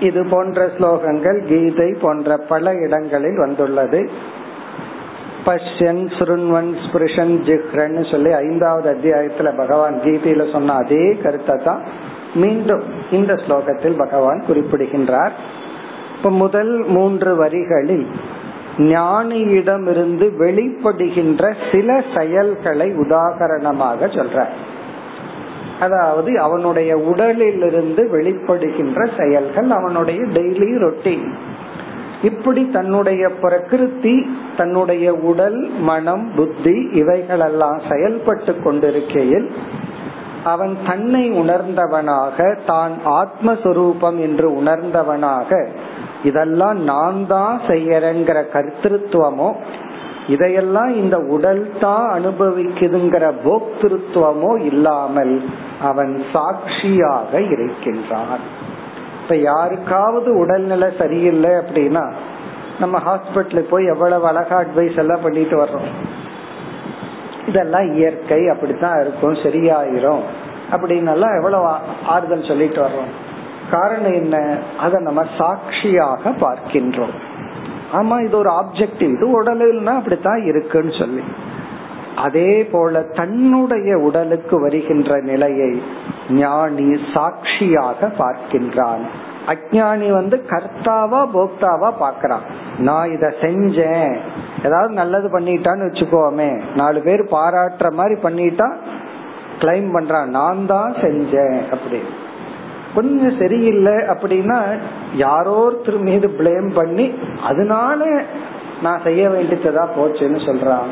[0.00, 4.00] இது போன்ற ஸ்லோகங்கள் கீதை போன்ற பல இடங்களில் வந்துள்ளது.
[5.46, 11.82] பஷ்யன் சுருண்வன் ஸ்பிருஷன் ஜிஹ்ரன் சொல்லி ஐந்தாவது அத்தியாயத்துல பகவான் கீதையில சொன்ன அதே கருத்தை தான்
[12.34, 15.32] மீண்டும் இந்த ஸ்லோகத்தில் பகவான் குறிப்பிடுகின்றார்.
[16.16, 18.06] இப்ப முதல் மூன்று வரிகளில்
[18.78, 24.46] ஞானியிடமிருந்து வெளிப்படுகின்ற சில செயல்களை உதாகரணமாக சொல்ற
[25.80, 31.26] அதாவது அவனுடைய உடலிலிருந்து வெளிப்படுகின்ற செயல்கள் அவனுடைய டெய்லி ரொட்டீன்
[32.22, 34.16] இப்படி தன்னுடைய பிரகிருதி
[34.56, 39.46] தன்னுடைய உடல் மனம் புத்தி இவைகளெல்லாம் செயல்பட்டு கொண்டிருக்கையில்
[40.44, 45.50] அவன் தன்னை உணர்ந்தவனாக தான் ஆத்மஸ்வரூபம் என்று உணர்ந்தவனாக
[46.22, 49.50] இதெல்லாம் நான் தான் செய்யறேங்கிற கர்த்திருவமோ
[50.34, 55.34] இதையெல்லாம் இந்த உடல் தான் அனுபவிக்குதுங்கிற போக்திருத்துவமோ இல்லாமல்
[55.82, 58.42] அவன் சாட்சியாக இருக்கின்றான்.
[59.22, 62.04] இப்ப யாருக்காவது உடல்நிலை சரியில்லை அப்படின்னா
[62.78, 65.90] நம்ம ஹாஸ்பிட்டலுக்கு போய் எவ்வளவு அழகா அட்வைஸ் எல்லாம் பண்ணிட்டு வர்றோம்.
[67.46, 70.22] இதெல்லாம் இயற்கை அப்படித்தான் இருக்கும் சரியாயிரும்
[70.72, 71.66] அப்படின்னு எல்லாம் எவ்வளவு
[72.06, 73.10] ஆறுதல் சொல்லிட்டு வர்றோம்.
[73.70, 74.36] காரணம் என்ன?
[74.80, 77.16] அதை நம்ம சாட்சியாக பார்க்கின்றோம்.
[77.92, 81.22] ஆமா இது ஒரு ஆப்ஜெக்டிவ் இது உடலுன்னா அப்படித்தான் இருக்குன்னு சொல்லி.
[82.16, 85.82] அதே போல தன்னுடைய உடலுக்கு வருகின்ற நிலையை
[86.30, 89.04] ஞானி சாட்சியாக பார்க்கின்றான்.
[89.46, 92.44] அஜானி வந்து கர்த்தாவா போக்தாவா பாக்குறான்
[92.78, 94.16] நான் இத செஞ்சேன்.
[94.64, 96.62] ஏதாவது நல்லது பண்ணிட்டான்னு வச்சுக்கோமே.
[96.76, 98.68] நாலு பேர் பாராட்டுற மாதிரி பண்ணிட்டா
[99.58, 100.24] கிளைம் பண்றான்.
[100.24, 102.00] நான் தான் செஞ்சேன் அப்படி
[102.94, 104.58] கொஞ்சம் சரியில்லை அப்படின்னா
[105.14, 108.22] யாரோ ஒருத்தர் மீது பிளேம் பண்ணி அதனால
[108.82, 110.90] நான் செய்ய வேண்டியதா போச்சுன்னு சொல்றான்.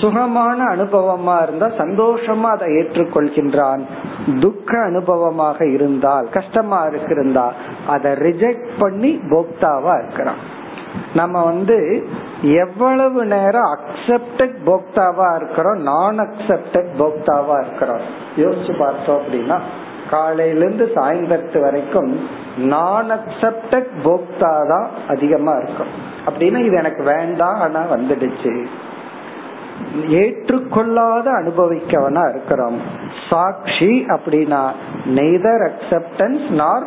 [0.00, 3.82] சுகமான அனுபவமா இருந்தா சந்தோஷமா அதை ஏற்றுக்கொள்கின்றான்.
[4.40, 7.52] துக்க அனுபவமாக இருந்தால் கஷ்டமா இருக்கிருந்தா
[7.86, 10.40] அதை ரிஜெக்ட் பண்ணி போக்தாவா இருக்கிறான்.
[11.14, 12.08] நம்ம வந்து
[12.42, 18.00] எவ்வளவு நேரம் அக்செப்டட் போக்தாவா இருக்கிறோம் நான் அக்செப்டட் போக்தாவா இருக்கிறோம்.
[18.36, 19.58] யோசிச்சு பார்த்தோம் அப்படின்னா
[20.10, 22.10] காலையிலிருந்து சாயந்தரத்து வரைக்கும்
[22.56, 25.92] நான் அக்செப்டட் போக்தா தான் அதிகமா இருக்கும்.
[26.26, 28.52] அப்படின்னா இது எனக்கு வேண்டாம் ஆனா வந்துடுச்சு.
[30.08, 32.78] ஏற்றுக்கொள்ளாத அனுபவிக்கவனா இருக்கிறோம்.
[33.30, 34.62] சாட்சி அப்படின்னா
[35.04, 36.86] நெய்தர் அக்செப்டன்ஸ் நார்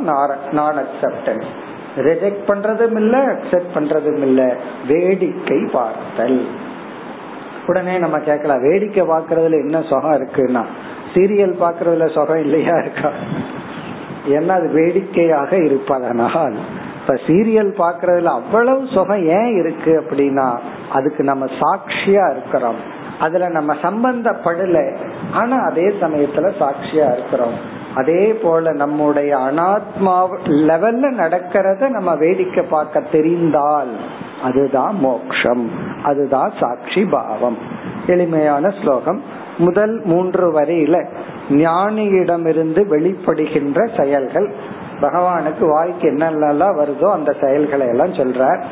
[0.52, 1.50] நான் அக்செப்டன்ஸ்
[1.98, 4.56] ரிஜெக்ட் பண்றதும் இல்ல அக்செப்ட் பண்றதும் இல்ல.
[4.88, 6.48] வேடிக்கை பார்த்தல்.
[7.68, 10.64] உடனே நம்ம கேட்கலாம் வேடிக்கை பாக்குறதுல என்ன சுகம் இருக்குன்னா
[11.14, 13.10] சீரியல் பாக்குறதுல சொகம் இல்லையா இருக்கா?
[14.30, 16.56] ஏன்னா அது வேடிக்கையாக இருப்பதனால்.
[17.02, 20.60] இப்ப சீரியல் பாக்குறதுல அவ்வளவு சுகம் ஏன் இருக்கு அப்படின்னா
[20.92, 23.00] அதுக்கு நம்ம சாட்சியா இருக்கிறோம்.
[23.20, 24.96] அதுல நம்ம சம்பந்தப்படல.
[25.32, 27.54] ஆனா அதே சமயத்துல சாட்சியா இருக்கிறோம்.
[27.96, 33.96] அதே போல நம்முடைய அனாத்மா லெவல்ல நடக்கிறத நம்ம வேடிக்கை பார்க்க தெரிந்தால்
[34.44, 35.70] அதுதான் மோக்ஷம்.
[36.04, 37.58] அதுதான் சாட்சி பாவம்.
[38.08, 39.22] எளிமையான ஸ்லோகம்.
[39.62, 41.08] முதல் மூன்று வரையில
[41.50, 44.54] ஞானியிடமிருந்து வெளிப்படுகின்ற செயல்கள்.
[45.02, 48.64] பகவானுக்கு வாய்க்கு என்னென்னலாம் வருதோ அந்த செயல்களை எல்லாம் சொல்றார்.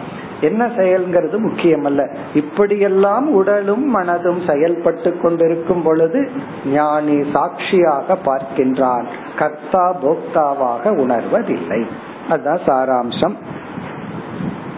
[0.42, 2.16] என்ன செயல்ங்கிறது முக்கியமல்ல.
[2.34, 6.30] இப்படியெல்லாம் உடலும் மனதும் செயல்பட்டு கொண்டிருக்கும் பொழுது
[6.66, 9.04] ஞானி சாட்சியாக பார்க்கின்றான்.
[9.38, 11.86] கர்த்தா போக்தாவாக உணர்வதில்லை.
[12.30, 13.36] அதுதான் சாராம்சம்.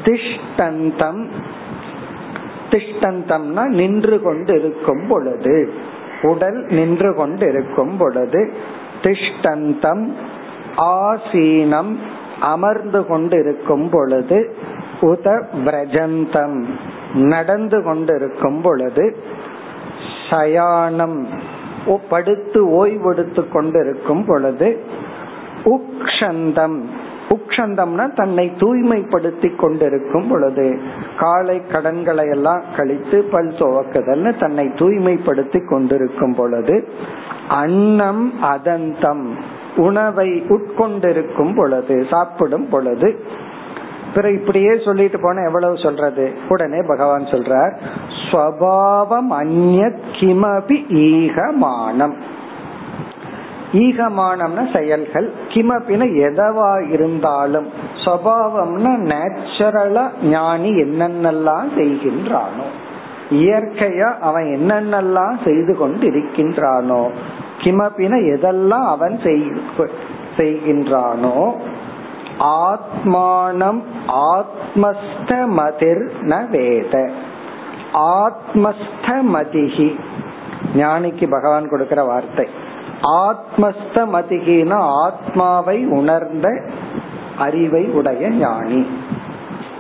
[0.04, 1.28] திஷ்டந்தம்.
[2.70, 5.74] திஷ்டந்தம்னா நின்று கொண்டு இருக்கும் பொழுது.
[6.22, 8.42] உடல் நின்று கொண்டிருக்கும் பொழுது
[9.02, 10.04] திஷ்டந்தம்
[11.00, 11.94] ஆசீனம்
[12.46, 14.38] அமர்ந்து கொண்டிருக்கும் பொழுது
[15.02, 15.28] உத
[15.66, 16.58] விரஜந்தம்
[17.30, 19.06] நடந்து கொண்டிருக்கும் பொழுது
[20.30, 21.18] சயானம்
[22.10, 24.68] படுத்து ஓய்வெடுத்து கொண்டிருக்கும் பொழுது
[25.66, 26.78] உக்ஷந்தம்
[27.34, 30.80] உக்ஷந்தம்னா தன்னை தூய்மைப்படுத்தி கொண்டிருக்கும் பொழுது
[31.18, 36.88] காலை கடன்களை எல்லாம் கழித்து பல் துவக்குதல்னு தன்னை தூய்மைப்படுத்தி கொண்டிருக்கும் பொழுது
[37.50, 39.26] அன்னம் அதந்தம்
[39.78, 43.10] உணவை உட்கொண்டிருக்கும் பொழுது சாப்பிடும் பொழுது.
[44.14, 46.32] பிறகு இப்படியே சொல்லிட்டு போன எவ்வளவு சொல்றது?
[46.50, 47.74] உடனே பகவான் சொல்றார்
[48.22, 52.16] ஸ்வபாவம் அந்நிய கிமபி ஈகமானம்.
[53.74, 55.28] ஈகமானம்னா செயல்கள்.
[55.48, 57.68] கிமப்பின எதவா இருந்தாலும்
[58.06, 62.66] சபாவம்னா நேச்சுரலா ஞானி என்னென்னலாம் செய்கின்றானோ.
[63.30, 67.04] இயற்கையா அவன் என்னென்னலாம் செய்து கொண்டு இருக்கின்றானோ
[67.62, 69.20] கிமப்பின எதெல்லாம் அவன்
[70.38, 71.38] செய்கின்றானோ
[72.40, 73.80] ஆத்மானம்
[74.34, 77.12] ஆத்மஸ்த மதிர் ந வேத.
[77.94, 79.90] ஆத்மஸ்த மதிகி
[80.76, 82.48] ஞானிக்கு பகவான் கொடுக்கிற வார்த்தை.
[83.04, 86.62] ஆத்மஸ்த மதிகினா ஆத்மாவை உணர்ந்த
[87.38, 88.88] அறிவை உடைய ஞானி.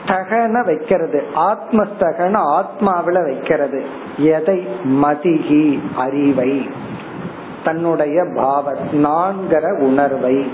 [0.06, 1.24] தகன வைக்கிறது.
[1.36, 3.86] ஆத்மஸ்தகன ஆத்மாவில வைக்கிறது.
[4.18, 4.68] எதை?
[4.84, 6.70] மதிகி அறிவை.
[7.64, 10.52] தன்னுடைய பாவ நான்கிற உணர்வை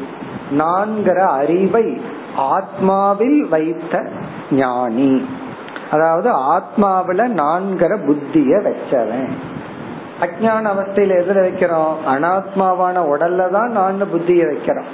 [0.58, 2.01] நான்கிற அறிவை
[2.38, 4.10] ஆத்மாவில் வைத்த
[4.51, 5.27] ஞானி.
[5.91, 9.30] அதாவது ஆத்மாவில நான்கிற புத்திய வச்சவன்.
[10.21, 11.93] அஜான அவஸ்தையில எதுல வைக்கிறோம்?
[12.08, 14.89] அனாத்மாவான உடல்ல தான் நான் புத்திய வைக்கிறோம்.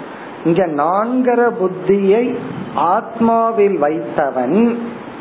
[0.45, 2.36] இங்க நான்கிற புத்தியை
[2.75, 4.77] ஆத்மாவில் வைத்தவன்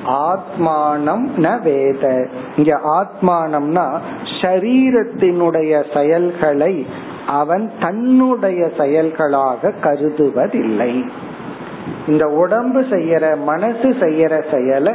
[0.06, 2.28] ஆத்மானம் ந வேத.
[2.56, 3.86] இங்க ஆத்மானம்னா
[4.40, 6.86] ஷரீரத்தினுடைய செயல்களை
[7.26, 11.08] அவன் தன்னுடைய செயல்களாக கருதுவதில்லை.
[12.06, 14.94] இந்த உடம்பு செய்யற மனசு செய்யற செயலை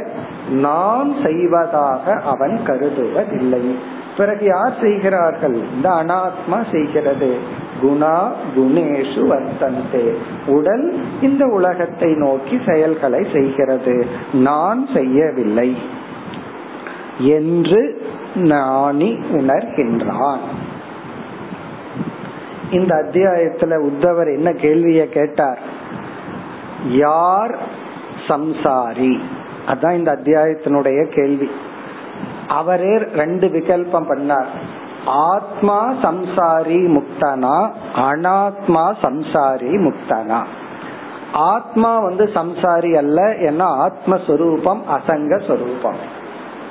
[0.50, 3.96] நான் செய்வதாக அவன் கருதுவதில்லை.
[4.18, 5.54] பிறகு யார் செய்கிறார்கள்?
[5.54, 7.36] இந்த அனாத்மா செய்கிறது.
[7.82, 10.14] குணா குணேஷு வர்த்தந்தே.
[10.46, 14.06] உடல் இந்த உலகத்தை நோக்கி செயல்களை செய்கிறது.
[14.32, 15.76] நான் செய்யவில்லை.
[17.18, 20.40] என்று நாணி உணர்கின்றான்.
[22.70, 25.58] இந்த அத்தியாயத்துல உத்தவர் என்ன கேள்விய கேட்டார்?
[26.90, 27.58] யார்
[28.28, 29.20] சம்சாரி?
[29.66, 31.50] அதான் இந்த அத்தியாயத்தினுடைய கேள்வி.
[32.48, 34.46] அவரே ரெண்டு விகல்பம் பண்ணார்.
[35.06, 40.44] ஆத்மா சம்சாரி முக்தனா அனாத்மா சம்சாரி முக்தனா.
[41.32, 46.16] ஆத்மா வந்து சம்சாரி அல்ல ஏன்னா ஆத்மஸ்வரூபம் அசங்க சொரூபம்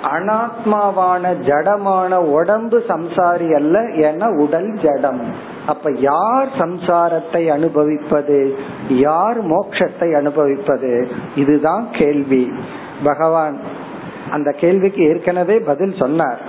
[0.04, 5.22] அனாத்மாவான ஜடமான உடம்பு சம்சாரி அல்ல என உடல் ஜடம்.
[5.68, 8.58] அப்ப யார் சம்சாரத்தை அனுபவிப்பது?
[8.90, 11.08] யார் மோட்சத்தை அனுபவிப்பது?
[11.36, 12.52] இதுதான் கேள்வி.
[13.04, 13.58] பகவான்
[14.32, 16.40] அந்த கேள்விக்கு ஏற்கனவே பதில் சொன்னார்.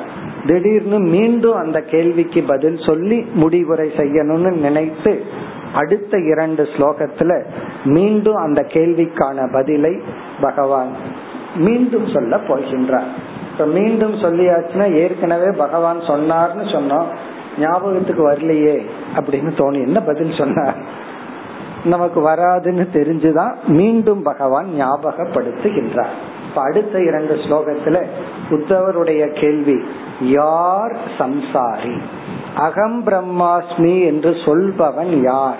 [0.46, 5.24] திடீர்னு மீண்டும் அந்த கேள்விக்கு பதில் சொல்லி முடிவுரை செய்யணும்னு நினைத்து
[5.74, 7.44] அடுத்த இரண்டு ஸ்லோகத்துல
[7.84, 9.98] மீண்டும் அந்த கேள்விக்கான பதிலை
[10.40, 10.88] பகவான்
[11.56, 13.08] மீண்டும் சொல்ல போகின்றார்.
[13.52, 17.04] இப்ப மீண்டும் சொல்லியாச்சுன்னா ஏற்கனவே பகவான் சொன்னார்னு சொன்னோம்.
[17.58, 18.86] ஞாபகத்துக்கு வரலையே
[19.20, 20.76] அப்படின்னு தோணி என்ன பதில் சொன்னார்?
[21.84, 26.16] நமக்கு வராதுன்னு தெரிஞ்சுதான் மீண்டும் பகவான் ஞாபகப்படுத்துகின்றார்.
[26.58, 28.06] இப்ப அடுத்த இரண்டு ஸ்லோகத்துல
[28.50, 29.84] உத்தவருடைய கேள்வி
[30.20, 32.00] யார் சம்சாரி?
[32.56, 35.56] அகம் பிரம்மாஸ்மி என்று சொல்பவன் யார்?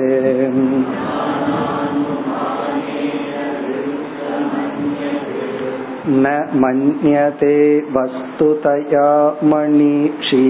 [6.08, 6.32] न
[6.62, 7.56] मन्यते
[7.96, 9.10] वस्तुतया
[9.52, 10.46] मणिषी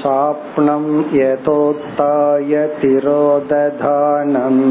[0.00, 0.86] साप्नं
[1.18, 4.62] यतोत्थाय तिरोदधानम्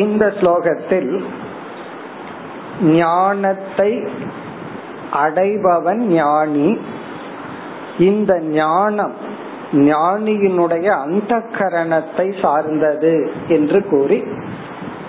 [0.00, 1.10] இந்த ஸ்லோகத்தில்
[2.81, 4.07] ஞானத்தை
[5.13, 6.79] அடைபவன் ஞானி.
[7.99, 9.13] இந்த ஞானம்
[9.71, 14.23] ஞானியினுடைய அந்த கரணத்தை சார்ந்தது என்று கூறி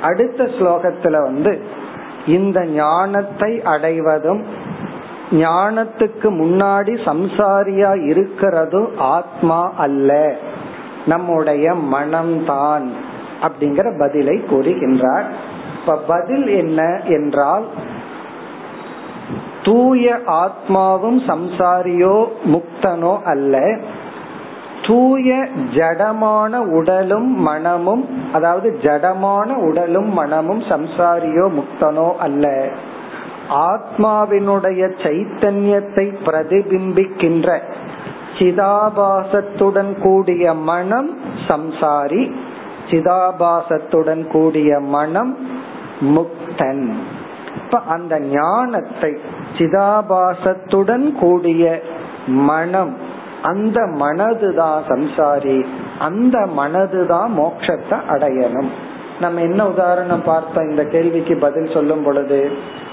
[0.03, 1.65] அடுத்த ஸ்லோகத்துல வந்து
[2.27, 4.45] இந்த ஞானத்தை அடைவதும்
[5.31, 10.37] ஞானத்துக்கு முன்னாடி சம்சாரியா இருக்கிறதும் ஆத்மா அல்ல.
[11.07, 12.89] நம்முடைய மனம்தான்
[13.43, 15.25] அப்படிங்கிற பதிலை கூறுகின்றார்.
[15.89, 17.65] இப்ப பதில் என்ன என்றால்
[19.63, 23.81] தூய ஆத்மாவும் சம்சாரியோ முக்தனோ அல்ல
[24.87, 32.71] தூய ஜடமான உடலும் மனமும் அதாவது ஜடமான உடலும் மனமும் சம்சாரியோ முக்தனோ அல்ல.
[33.49, 37.61] ஆத்மாவினுடைய சைத்தன்யத்தை பிரதிபிம்பிக்கின்ற
[38.39, 42.35] சிதாபாசத்துடன் கூடிய மனம் சம்சாரி
[42.91, 45.39] சிதாபாசத்துடன் கூடிய மனம்
[46.01, 46.93] முக்தன்.
[47.65, 49.17] இப்ப அந்த ஞானத்தை
[49.59, 51.83] சிதாபாசத்துடன் கூடிய
[52.27, 52.97] மனம்
[53.43, 55.65] அந்த மனதுதான் சம்சாரி
[55.99, 58.69] அந்த மனதுதான் மோட்சத்தை அடையணும்.
[59.21, 60.71] நம்ம என்ன உதாரணம் பார்த்தோம்?
[60.71, 62.51] இந்த கேள்விக்கு பதில் சொல்லும் பொழுது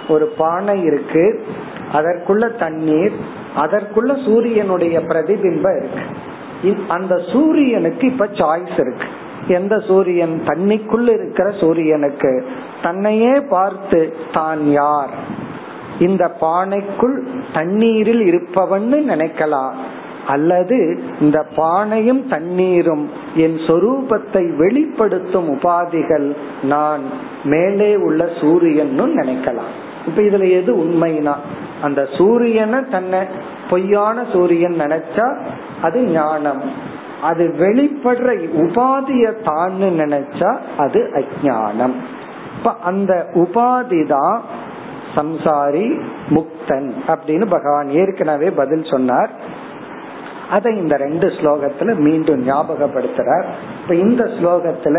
[0.07, 1.45] ஒரு பானை இருக்கு
[1.93, 3.13] அதற்குள்ள தண்ணீர்
[3.57, 6.03] அதற்குள்ள சூரியனுடைய பிரதிபிம்பம் இருக்கு.
[6.87, 9.07] அந்த சூரியனுக்கு இப்ப சாய்ஸ் இருக்கு.
[9.47, 12.45] எந்த சூரியன் தண்ணிக்குள்ள இருக்கிற சூரியனுக்கு
[12.81, 15.09] தன்னையே பார்த்து தான் யார்?
[15.99, 19.73] இந்த பானைக்குள் தண்ணீரில் இருப்பவன்னு நினைக்கலாம்.
[20.27, 27.01] அல்லது இந்த பானையும் தண்ணீரும் என் சொரூபத்தை வெளிப்படுத்தும் உபாதிகள் நான்
[27.43, 29.73] மேலே உள்ள சூரியன்னு நினைக்கலாம்.
[30.07, 31.35] இப்ப இதுல எது உண்மைனா
[31.81, 33.19] அந்த சூரியனை தன்னை
[33.69, 35.37] பொய்யான சூரியன் நினைச்சா
[35.81, 36.93] அது ஞானம்.
[37.29, 38.29] அது வெளிப்படுற
[38.63, 40.51] உபாதிய தான்னு நினைச்சா
[40.83, 41.95] அது அஜானம்
[42.57, 44.37] இப்ப அந்த உபாதி தான்
[45.15, 45.87] சம்சாரி
[46.35, 49.31] முக்தன் அப்படின்னு பகவான் ஏற்கனவே பதில் சொன்னார்.
[50.55, 53.47] அதை இந்த ரெண்டு ஸ்லோகத்துல மீண்டும் ஞாபகப்படுத்துறார்.
[53.81, 54.97] இப்ப இந்த ஸ்லோகத்துல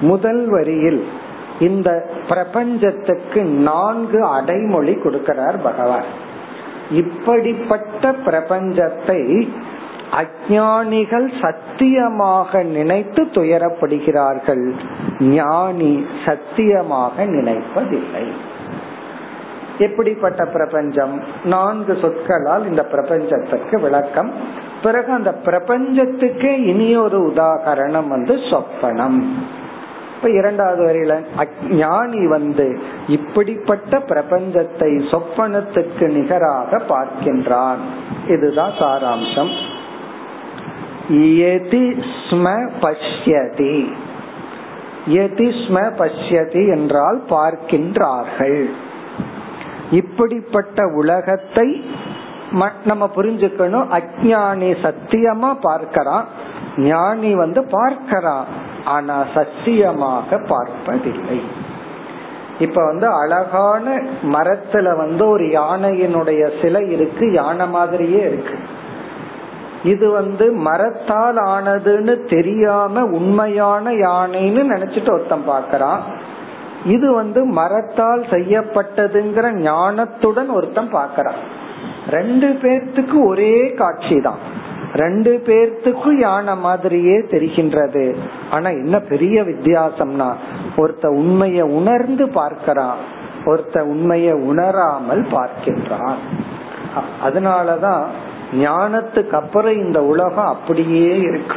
[0.00, 1.00] முதல் வரியில்
[1.68, 1.90] இந்த
[2.28, 6.08] பிரபஞ்சத்துக்கு நான்கு அடைமொழி கொடுக்கிறார் பகவான்.
[7.02, 9.20] இப்படிப்பட்ட பிரபஞ்சத்தை
[10.12, 14.72] அஜானிகள் சத்தியமாக நினைத்து துயரப்படுகிறார்கள்.
[15.20, 18.26] ஞானி சத்தியமாக நினைப்பதில்லை.
[19.78, 21.22] எப்படிப்பட்ட பிரபஞ்சம்?
[21.44, 24.32] நான்கு சொற்களால் இந்த பிரபஞ்சத்துக்கு விளக்கம்.
[24.82, 29.22] பிறகு அந்த பிரபஞ்சத்துக்கே இனி ஒரு உதாகரணம் வந்து சொப்பனம்.
[30.16, 31.20] இப்ப இரண்டாவது வரையில
[31.70, 37.76] ஞானி வந்து இப்படிப்பட்ட பிரபஞ்சத்தை சொப்பனத்துக்கு நிகராக பார்க்கின்றான்.
[38.28, 39.50] இதுதான் சாராம்சம்.
[42.80, 43.92] பஷ்யதி.
[45.06, 48.70] யதி ஸ்ம பஷ்யதி என்றால் பார்க்கின்றார்கள்.
[49.90, 51.84] இப்படிப்பட்ட உலகத்தை
[52.84, 54.00] நம்ம புரிஞ்சுக்கணும்.
[54.00, 56.24] அஜானி சத்தியமா பார்க்கிறான்.
[56.76, 58.44] ஞானி வந்து பார்க்கிறான்.
[58.84, 61.40] ஆனா சத்தியமாக பார்ப்பதில்லை.
[62.58, 67.32] இப்ப வந்து அழகான மரத்துல வந்து ஒரு யானையினுடைய சிலை இருக்கு.
[67.32, 68.58] யானை மாதிரியே இருக்கு.
[69.82, 76.02] இது வந்து மரத்தால் ஆனதுன்னு தெரியாம உண்மையான யானைன்னு நினைச்சிட்டு ஒருத்தன் பாக்கிறான்
[76.84, 81.40] இது வந்து மரத்தால் செய்யப்பட்டதுங்கிற ஞானத்துடன் ஒருத்தன் பாக்கிறான்
[82.10, 84.40] ரெண்டு பேர்த்துக்கு ஒரே காட்சி தான்
[84.92, 88.14] ரெண்டு பேர்த்துக்கும் யானை மாதிரியே தெரிகின்றது.
[88.50, 90.28] ஆனா என்ன பெரிய வித்தியாசம்னா
[90.76, 92.96] ஒருத்த உண்மைய உணர்ந்து பார்க்கிறான்
[93.44, 96.18] ஒருத்த உண்மைய உணராமல் பார்க்கின்றான்.
[97.22, 98.04] அதனாலதான்
[98.52, 101.56] ஞானத்துக்கு அப்புறம் இந்த உலகம் அப்படியே இருக்கு.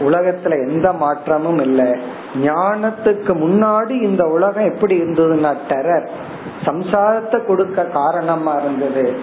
[0.00, 1.86] உலகத்துல எந்த மாற்றமும் இல்லை.
[2.42, 6.06] ஞானத்துக்கு முன்னாடி இந்த உலகம் எப்படி இருந்ததுன்னா டெரர்.
[6.64, 9.18] சம்சாரத்தை கொடுக்க காரணமா இருந்தது.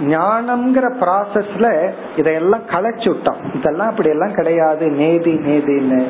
[0.00, 3.54] ஞானம்ங்கிற ப்ராசஸ்ல இதையெல்லாம் களைச்சு விட்டோம்.
[3.54, 4.88] இதெல்லாம் அப்படி எல்லாம் கிடையாது.
[4.88, 6.04] நேதி நேதின்னு.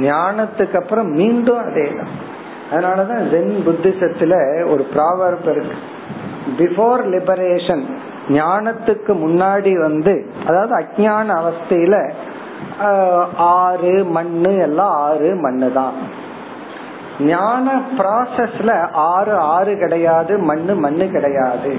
[0.00, 2.34] ஞானத்துக்கு அப்புறம் மீண்டும் அதே தான்.
[2.70, 5.76] அதனாலதான் ஜென் புத்திசத்துல ஒரு ப்ராவர்ப் இருக்கு.
[6.58, 7.96] பிஃபோர் லிபரேஷன்
[8.28, 10.14] ஞானத்துக்கு முன்னாடி வந்து
[10.46, 11.96] அதாவது அஜான அவஸ்தையில
[13.36, 15.94] ஆறு மண்ணு எல்லாம் ஆறு மண்ணு தான்
[17.26, 21.72] ஞான ப்ராசஸ்ல ஆறு ஆறு கிடையாது மண்ணு மண்ணு கிடையாது.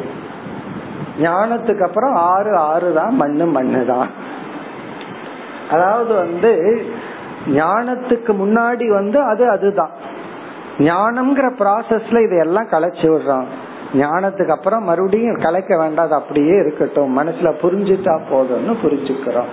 [1.21, 4.09] ஞானத்துக்கு அப்புறம் ஆறு ஆறு தான் மண்ணு மண்ணு தான்
[5.71, 6.51] அதாவது வந்து
[7.47, 9.93] ஞானத்துக்கு முன்னாடி வந்து அது அதுதான்.
[10.79, 13.47] ஞானம்ங்கிற ப்ராசஸ்ல இதையெல்லாம் கலைச்சு விடுறான்.
[13.93, 17.19] ஞானத்துக்கு அப்புறம் மறுபடியும் கலைக்க வேண்டாம் அப்படியே இருக்கட்டும்.
[17.19, 19.49] மனசுல புரிஞ்சுட்டா போதும்னு புரிஞ்சுக்கிறோம்.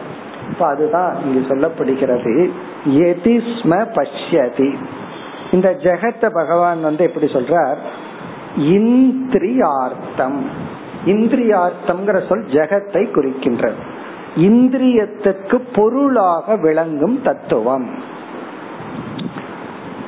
[0.51, 2.51] இப்ப அதுதான் இங்கு சொல்லப்படுகிறது.
[2.89, 4.75] எதிஸ்ம பஷ்யதி.
[5.53, 7.77] இந்த ஜெகத்த பகவான் வந்து எப்படி சொல்றார்?
[8.59, 10.41] இந்திரியார்த்தம்.
[11.07, 13.75] இந்திரியார்த்தம்ங்கிற சொல் ஜெகத்தை குறிக்கின்றது.
[14.37, 17.89] இந்திரியத்துக்கு பொருளாக விளங்கும் தத்துவம்.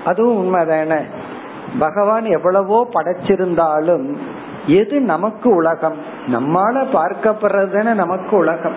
[0.04, 1.15] அதுவும் உண்மைதானே?
[1.78, 4.16] பகவான் எவ்வளவோ படைச்சிருந்தாலும்
[4.66, 5.96] எது நமக்கு உலகம்?
[6.26, 8.74] நம்மால பார்க்கப்படுறதுன்னு நமக்கு உலகம்.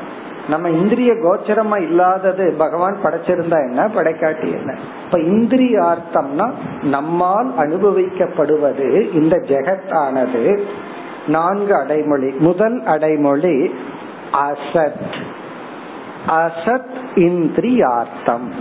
[0.49, 3.87] நம்ம இந்திரிய கோச்சரமா இல்லாதது பகவான் படைச்சிருந்தா என்ன?
[3.87, 4.77] படைக்காட்டி என்ன?
[5.05, 10.59] இப்ப இந்திரியார்த்தம்னா நம்மால் அனுபவிக்கப்படுவது இந்த ஜெகத்தானது.
[11.27, 12.35] நான்கு அடைமொழி.
[12.39, 13.75] முதல் அடைமொழி
[14.31, 15.23] அசத்.
[16.27, 18.51] அசத் இந்திரியார்த்தம்.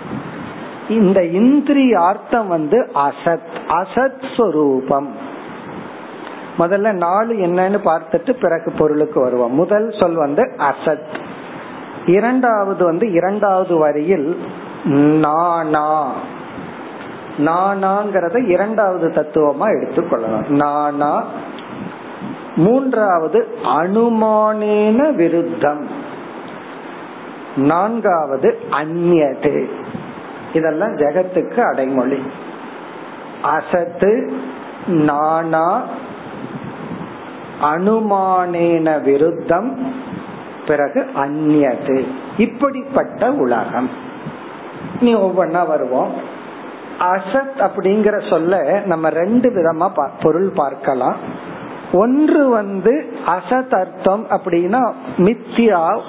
[0.89, 5.37] இந்த இந்திரியார்த்தம் வந்து அசத் அசத் ஸ்வரூபம்
[6.59, 9.53] முதல்ல நாலு என்னன்னு பார்த்துட்டு பிறகு பொருளுக்கு வருவோம்.
[9.53, 11.21] முதல் சொல் வந்து அசத்.
[12.07, 14.39] இரண்டாவது வந்து இரண்டாவது வரியில்
[15.21, 16.13] நானா.
[17.39, 21.25] நானாங்கிறத இரண்டாவது தத்துவமா எடுத்துக்கொள்ளலாம் நானா.
[22.57, 25.87] மூன்றாவது அனுமானேன விருத்தம்.
[27.57, 29.69] நான்காவது அந்நது.
[30.53, 32.23] இதெல்லாம் ஜெகத்துக்கு அடைமொழி.
[33.43, 34.33] அசத்து
[34.87, 35.83] நானா
[37.63, 39.93] அனுமானேன விருத்தம்
[40.67, 43.91] பிறகு அந்நது இப்படிப்பட்ட உலகம்.
[45.01, 46.13] நீ ஒவ்வொன்னா வருவோம்.
[47.01, 51.17] அசத் அப்படிங்கிற சொல்ல நம்ம ரெண்டு விதமா பொருள் பார்க்கலாம்.
[51.93, 56.01] ஒன்று வந்து அசத் அர்த்தம் அப்படின்னா மித்தியா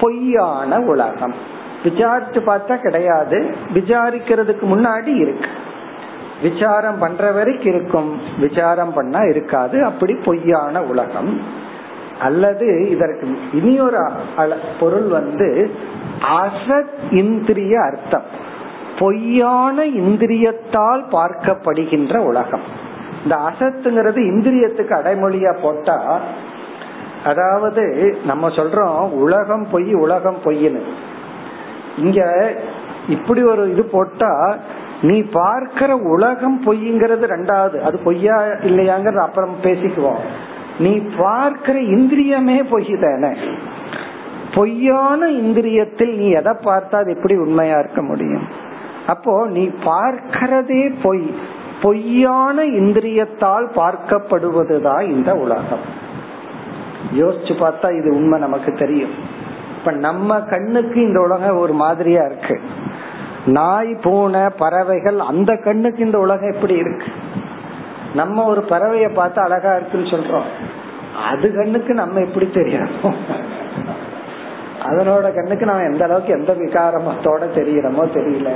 [0.00, 1.49] பொய்யான உலகம்.
[1.82, 3.54] விசாரிச்சு பார்த்தா கிடையாது.
[3.74, 5.48] விசாரிக்கிறதுக்கு முன்னாடி இருக்கு.
[6.42, 8.20] விசாரம் பண்ற வரைக்கும் இருக்கும்.
[8.38, 9.84] விசாரம் பண்ணா இருக்காது.
[9.84, 11.40] அப்படி பொய்யான உலகம்.
[12.20, 14.10] அல்லது இதற்கு இனி ஒரு
[14.80, 15.70] பொருள் வந்து
[16.40, 18.24] அசத் இந்திரிய அர்த்தம்.
[18.98, 22.88] பொய்யான இந்திரியத்தால் பார்க்கப்படுகின்ற உலகம்.
[23.22, 26.20] இந்த அசத்துங்கிறது இந்திரியத்துக்கு அடைமொழியா போட்டா
[27.24, 30.80] அதாவது நம்ம சொல்றோம் உலகம் பொய் உலகம் பொய்னு
[32.00, 32.52] இங்க
[33.08, 34.56] இப்படி ஒரு இது போட்டா
[35.02, 37.80] நீ பார்க்கிற உலகம் பொய்ங்கிறது ரெண்டாவது.
[37.80, 40.22] அது பொய்யா இல்லையாங்கிறது அப்புறம் பேசிக்குவோம்.
[40.78, 43.36] நீ பார்க்கிற இந்திரியமே பொய் தானே.
[44.54, 48.46] பொய்யான இந்திரியத்தில் நீ எதை பார்த்தா அது எப்படி உண்மையா இருக்க முடியும்?
[49.06, 51.34] அப்போ நீ பார்க்கிறதே பொய்.
[51.82, 55.84] பொய்யான இந்திரியத்தால் பார்க்கப்படுவதுதான் இந்த உலகம்.
[57.18, 59.38] யோசிச்சு பார்த்தா இது உண்மை நமக்கு தெரியும்.
[59.80, 62.60] இப்ப நம்ம கண்ணுக்கு இந்த உலகம் ஒரு மாதிரியா இருக்கு.
[63.46, 67.06] நாய் பூனை பறவைகள் அந்த கண்ணுக்கு இந்த உலகம் எப்படி இருக்கு.
[68.14, 70.48] நம்ம ஒரு பறவைய பார்த்து அழகா இருக்குன்னு சொல்றோம்.
[71.30, 72.88] அது கண்ணுக்கு நம்ம எப்படி தெரியும்?
[74.84, 78.50] அதனோட கண்ணுக்கு நம்ம எந்த அளவுக்கு எந்த விகாரமத்தோட தெரியறோமோ தெரியல.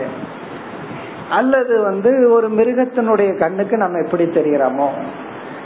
[1.31, 4.89] அல்லது வந்து ஒரு மிருகத்தினுடைய கண்ணுக்கு நம்ம எப்படி தெரியறோமோ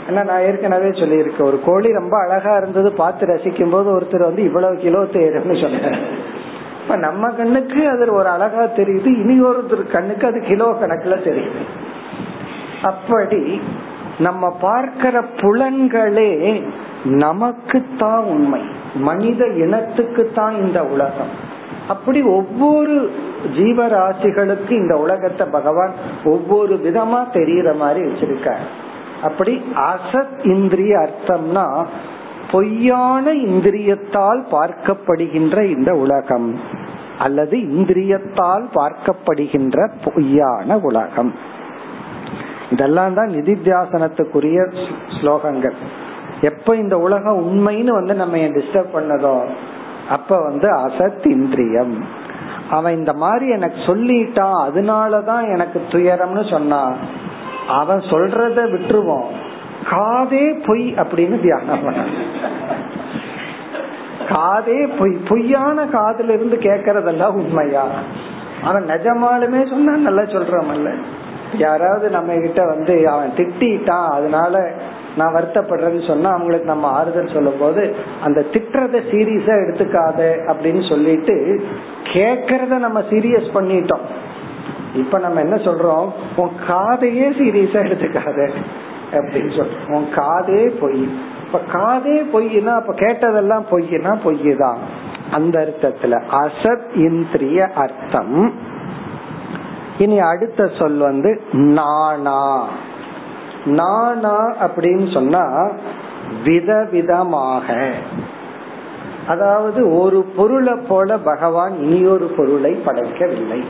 [0.09, 4.75] ஏன்னா நான் ஏற்கனவே சொல்லியிருக்கேன் ஒரு கோழி ரொம்ப அழகா இருந்தது பார்த்து ரசிக்கும் போது ஒருத்தர் வந்து இவ்வளவு
[4.75, 5.99] கிலோ தேரும்னு சொன்னார்.
[6.81, 11.63] இப்ப நம்ம கண்ணுக்கு அது ஒரு அழகா தெரியுது இனி ஒருத்தர் கண்ணுக்கு அது கிலோ கணக்குல தெரியுது.
[12.81, 13.61] அப்படி
[14.19, 16.31] நம்ம பார்க்கிற புலன்களே
[17.03, 18.61] நமக்குத்தான் உண்மை.
[18.95, 21.31] மனித இனத்துக்கு தான் இந்த உலகம்.
[21.87, 22.95] அப்படி ஒவ்வொரு
[23.57, 25.93] ஜீவராசிகளுக்கு இந்த உலகத்தை பகவான்
[26.25, 28.65] ஒவ்வொரு விதமா தெரியற மாதிரி வச்சிருக்காரு.
[29.23, 31.85] அப்படி அசத் இந்திரிய அர்த்தம்னா
[32.51, 36.59] பொய்யான இந்திரியத்தால் பார்க்கப்படுகின்ற இந்த உலகம்
[37.19, 41.33] அல்லது இந்திரியத்தால் பார்க்கப்படுகின்ற பொய்யான உலகம்.
[42.71, 44.59] இதெல்லாம் தான் நிதித்தியாசனத்துக்குரிய
[45.21, 45.77] ஸ்லோகங்கள்.
[46.41, 49.43] எப்ப இந்த உலகம் உண்மைன்னு வந்து நம்ம டிஸ்டர்ப் பண்ணதோ
[50.09, 52.05] அப்ப வந்து அசத் இந்திரியம்.
[52.69, 56.93] அவன் இந்த மாதிரி எனக்கு சொல்லிட்டான் அதனாலதான் எனக்கு துயரம்னு சொன்னா
[57.77, 59.29] அவன் சொல்றத விட்டுருவோம்.
[59.91, 62.03] காதே பொய் அப்படின்னு தியானம் பண்ண
[64.29, 67.85] காதே பொய் பொய்யான காதுல இருந்து கேக்குறதெல்லாம் உண்மையா?
[68.63, 70.89] அவன் நிஜமாலுமே சொன்னா நல்லா சொல்றமல்ல.
[71.57, 74.71] யாராவது நம்ம கிட்ட வந்து அவன் திட்டான் அதனால
[75.17, 77.83] நான் வருத்தப்படுறேன்னு சொன்னா அவங்களுக்கு நம்ம ஆறுதல் சொல்லும் போது
[78.23, 80.19] அந்த திட்டுறத சீரியஸா எடுத்துக்காத
[80.51, 81.35] அப்படின்னு சொல்லிட்டு
[82.13, 84.05] கேக்கிறத நம்ம சீரியஸ் பண்ணிட்டோம்.
[84.93, 86.11] இப்ப நம்ம என்ன சொல்றோம்?
[86.35, 88.51] உன் காதையே சீரியஸா எடுத்துக்காத.
[89.11, 89.93] அப்படின்னு சொல்றோம்.
[89.93, 91.09] உன் காதே பொய்.
[91.45, 94.77] இப்ப காதே பொய்னா அப்ப கேட்டதெல்லாம் பொய்னா பொய்யுதான்.
[95.31, 98.53] அந்த அர்த்தத்துல அசத் இந்திரிய அர்த்தம்.
[99.97, 102.67] இனி அடுத்த சொல் வந்து நானா
[103.65, 105.71] நானா அப்படின்னு சொன்னா
[106.43, 107.91] விதவிதமாக.
[109.27, 113.63] அதாவது ஒரு பொருளை போல பகவான் இனியொரு ஒரு பொருளை படைக்கவில்லை.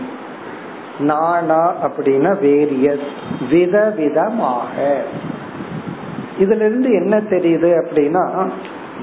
[0.99, 3.07] நானா அப்படின்னா வேரியஸ்
[3.51, 4.97] விதவிதமாக.
[6.39, 8.49] இதுல இருந்து என்ன தெரியுது அப்படின்னா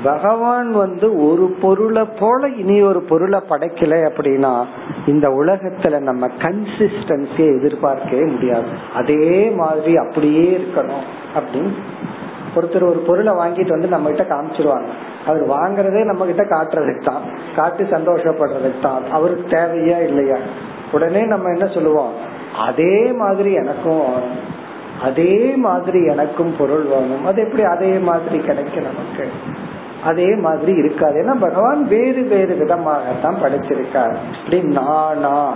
[0.03, 4.65] பகவான் வந்து ஒரு பொருளை போல இனி ஒரு பொருளை படைக்கல அப்படின்னா
[5.07, 8.67] இந்த உலகத்துல நம்ம கன்சிஸ்டன்சியை எதிர்பார்க்கவே முடியாது.
[8.95, 11.73] அதே மாதிரி அப்படியே இருக்கணும் அப்படின்னு.
[12.55, 14.87] ஒருத்தர் ஒரு பொருளை வாங்கிட்டு வந்து நம்ம கிட்ட காமிச்சிருவாங்க.
[15.27, 17.23] அவர் வாங்குறதே நம்ம கிட்ட காட்டுறதுக்கு தான்.
[17.57, 19.11] காட்டி சந்தோஷப்படுறதுக்கு தான்.
[19.11, 20.37] அவருக்கு தேவையா இல்லையா?
[20.93, 22.12] உடனே நம்ம என்ன சொல்லுவோம்?
[22.57, 24.05] அதே மாதிரி எனக்கும்
[25.03, 29.30] அதே மாதிரி எனக்கும் பொருள் வேணும் அது எப்படி அதே மாதிரி கிடைக்கும் நமக்கு?
[30.05, 31.22] அதே மாதிரி இருக்காது.
[31.22, 34.14] ஏன்னா பகவான் வேறு வேறு விதமாகத்தான் படைச்சிருக்கார்.
[34.34, 35.55] அப்படி நானா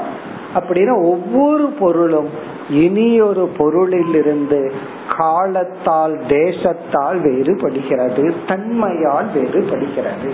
[0.55, 2.29] அப்படின்னா ஒவ்வொரு பொருளும்
[2.71, 4.73] இனி ஒரு பொருளிலிருந்து
[5.19, 10.33] காலத்தால் தேசத்தால் வேறுபடுகிறது தன்மையால் வேறுபடுகிறது.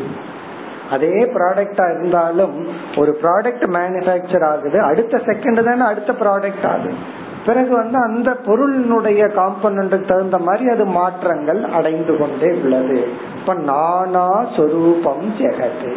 [0.91, 2.67] அதே ப்ராடக்டா இருந்தாலும்
[2.97, 7.25] ஒரு ப்ராடக்ட் மேனுபேக்சர் ஆகுது அடுத்த செகண்ட் தானே அடுத்த ப்ராடக்ட் ஆகுது.
[7.47, 13.09] பிறகு வந்து அந்த பொருளினுடைய காம்பனண்ட்டுக்கு தகுந்த மாதிரி அது மாற்றங்கள் அடைந்து கொண்டே உள்ளது.
[13.41, 15.95] இப்ப நானா சொரூபம் ஜெகது.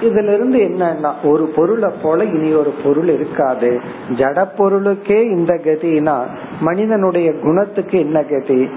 [0.00, 3.80] இதுல இருந்து என்னன்னா ஒரு பொருளை போல இனி ஒரு பொருள் இருக்காது.
[4.08, 6.24] ஜட பொருளுக்கே இந்த கதினா
[6.60, 8.68] மனிதனுடைய குணத்துக்கு என்ன கதி?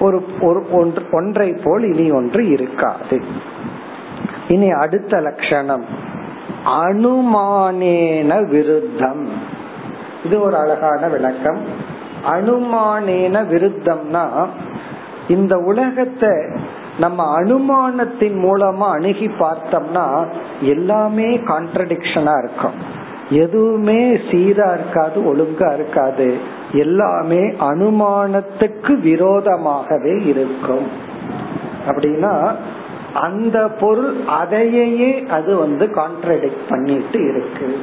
[0.00, 0.22] ஒரு
[0.70, 3.22] ஒன்று ஒன்றை போல் இனி ஒன்று இருக்காது.
[4.48, 5.84] இனி அடுத்த லட்சணம்.
[6.64, 9.28] அனுமானேன விருத்தம்.
[10.24, 11.58] இது ஒரு அழகான விளக்கம்.
[12.30, 14.46] அனுமானேன விருத்தம்னா
[15.28, 16.30] இந்த உலகத்தை
[16.98, 20.26] நம்ம அனுமானத்தின் மூலமா அணுகி பார்த்தோம்னா
[20.60, 22.96] எல்லாமே கான்ட்ரடிக்ஷனா இருக்கும்.
[23.30, 26.38] எதுவுமே சீரா இருக்காது ஒழுங்கா இருக்காது.
[26.72, 30.86] எல்லாமே அனுமானத்துக்கு விரோதமாகவே இருக்கும்.
[31.88, 32.54] அப்படின்னா
[33.14, 37.78] அந்த பொருள் அதையே அது வந்து கான்ட்ரடிக்ட் பண்ணிட்டு இருக்கு.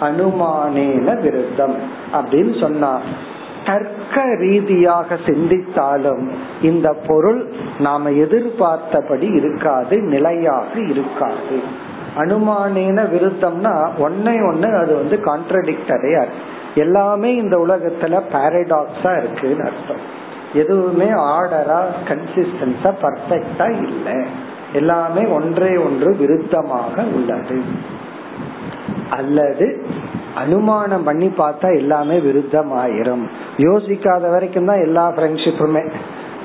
[0.00, 1.76] அனுமானேன விருத்தம்.
[2.12, 3.00] அப்படின்னு சொன்னா
[3.64, 6.28] தர்க்க ரீதியாக சிந்தித்தாலும்
[6.62, 11.62] இந்த பொருள் நாம எதிர்பார்த்தபடி இருக்காது நிலையாக இருக்காது.
[12.16, 16.24] அனுமானேன விருத்தம்னா ஒன்னை ஒன்னு அது வந்து கான்ட்ரடிக்டரையா
[16.74, 20.22] எல்லாமே இந்த உலகத்துல பாரடாக்ஸா இருக்குன்னு அர்த்தம்.
[20.54, 24.26] எதுவுமே ஆர்டரா கன்சிஸ்டன்ஸா பர்ஃபெக்டா இல்லை.
[24.74, 27.58] எல்லாமே ஒன்றே ஒன்று விருத்தமாக உள்ளது.
[29.10, 29.66] அல்லது
[30.34, 33.24] அனுமானம் பண்ணி பார்த்தா எல்லாமே விருத்தமாயிரும்.
[33.56, 35.84] யோசிக்காத வரைக்கும் தான் எல்லா ஃப்ரெண்ட்ஷிப்புமே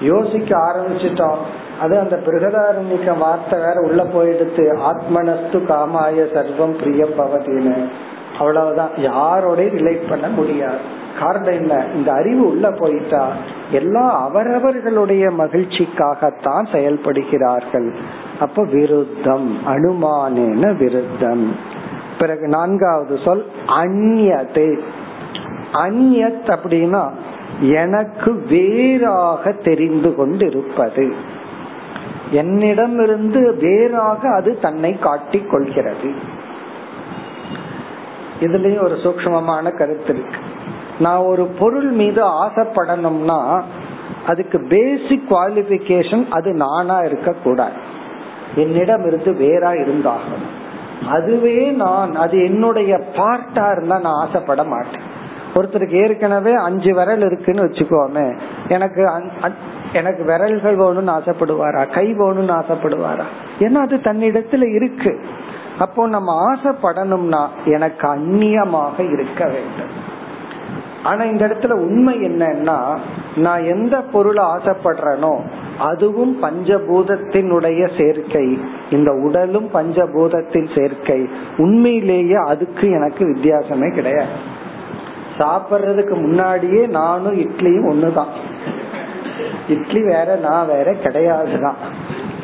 [0.02, 1.40] யோசிக்க ஆரம்பிச்சிட்டோம்.
[1.80, 7.76] அது அந்த பிரகதாரண்யக்க வார்த்தை வேற உள்ள போயிடுத்து ஆத்மனஸ்து காமாய சர்வம் பிரிய பவதின்னு
[8.40, 8.90] அவ்வளவுதான்.
[8.98, 10.98] யாரோடய ரிலேட் பண்ண முடியாது.
[11.20, 11.86] காரணம் என்ன?
[11.96, 13.32] இந்த அறிவு உள்ள போயிட்டா
[13.72, 17.96] எல்லாம் அவரவர்களுடைய மகிழ்ச்சிக்காகத்தான் செயல்படுகிறார்கள்.
[18.40, 21.56] அப்ப விருத்தம் அனுமானேன விருத்தம்.
[22.20, 24.80] பிறகு நான்காவது சொல் அந்நது
[25.74, 27.10] அந்யத் அப்படின்னா
[27.60, 31.14] எனக்கு வேறாக தெரிந்து கொண்டு இருப்பது
[32.32, 36.38] என்னிடமிருந்து வேறாக அது தன்னை காட்டிக் கொள்கிறது.
[38.40, 40.40] இதுலயும் ஒரு சூக்மமான கருத்து இருக்கு.
[41.00, 43.40] நான் ஒரு பொருள் மீது ஆசைப்படணும்னா
[44.28, 47.80] அதுக்கு பேசிக் குவாலிபிகேஷன் அது நானா இருக்க கூடாது
[48.56, 50.48] என்னிடம் இருந்து வேறா இருந்தாகணும்.
[51.10, 55.06] அதுவே நான் அது என்னுடைய பார்ட்டா இருந்தா நான் ஆசைப்பட மாட்டேன்.
[55.56, 58.26] ஒருத்தருக்கு ஏற்கனவே அஞ்சு விரல் இருக்குன்னு வச்சுக்கோமே
[58.70, 59.02] எனக்கு
[59.94, 61.82] எனக்கு விரல்கள் வேணும்னு ஆசைப்படுவாரா?
[61.94, 63.26] கை வேணும்னு ஆசைப்படுவாரா?
[63.60, 65.14] ஏன்னா அது தன்னிடத்துல இருக்கு.
[65.80, 70.08] அப்போ நம்ம ஆசைப்படணும்னா எனக்கு அந்நியமாக இருக்க வேண்டும்.
[71.04, 72.98] ஆனா இந்த இடத்துல உண்மை என்னன்னா
[73.36, 75.40] நான் எந்த பொருளை ஆசைப்படுறேனோ
[75.80, 78.60] அதுவும் பஞ்சபூதத்தினுடைய சேர்க்கை.
[78.90, 81.30] இந்த உடலும் பஞ்சபூதத்தின் சேர்க்கை.
[81.58, 84.58] உண்மையிலேயே அதுக்கு எனக்கு வித்தியாசமே கிடையாது.
[85.38, 88.32] சாப்பிட்றதுக்கு முன்னாடியே நானும் இட்லியும் ஒண்ணுதான்.
[89.70, 91.76] இட்லி வேற நான் வேற கிடையாதுதான்.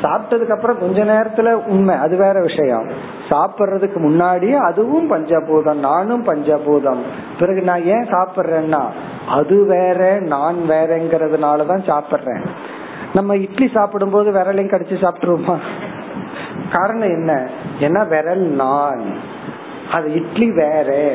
[0.02, 3.14] சாப்பிட்டதுக்கு அப்புறம் கொஞ்ச நேரத்துல உண்மை அது வேற விஷயம்.
[3.28, 7.00] சாப்பிட்றதுக்கு முன்னாடியே அதுவும் பஞ்சபூதம் நானும் பஞ்சபூதம்.
[7.38, 8.82] பிறகு நான் ஏன் சாப்பிட்றேன்னா
[9.28, 12.44] அது வேற நான் வேறங்கிறதுனாலதான் சாப்பிட்றேன்.
[13.14, 15.58] நம்ம இட்லி சாப்பிடும் போது விரலையும் கடிச்சு சாப்பிட்டுருவோமா?
[16.72, 17.48] காரணம் என்ன?
[17.80, 19.02] ஏன்னா விரல் நான்.
[19.92, 21.14] அது இட்லி வேற.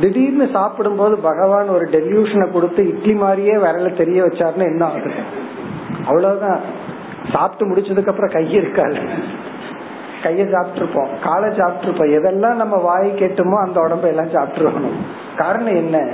[0.00, 5.10] திடீர்னு சாப்பிடும் போது பகவான் ஒரு டெல்யூஷனை கொடுத்து இட்லி மாதிரியே விரல தெரிய வச்சாருன்னு என்ன ஆகுது?
[6.06, 6.60] அவ்வளவுதான்.
[7.32, 8.98] சாப்பிட்டு முடிச்சதுக்கு அப்புறம் கை இருக்காது
[10.22, 12.18] கைய சாப்பிட்டுருப்போம் காலை சாப்பிட்டுருப்போம்.
[12.18, 14.98] எதெல்லாம் நம்ம வாய் கேட்டுமோ அந்த உடம்ப எல்லாம் சாப்பிட்டுருக்கணும்
[15.36, 16.08] காரணம் என்ன?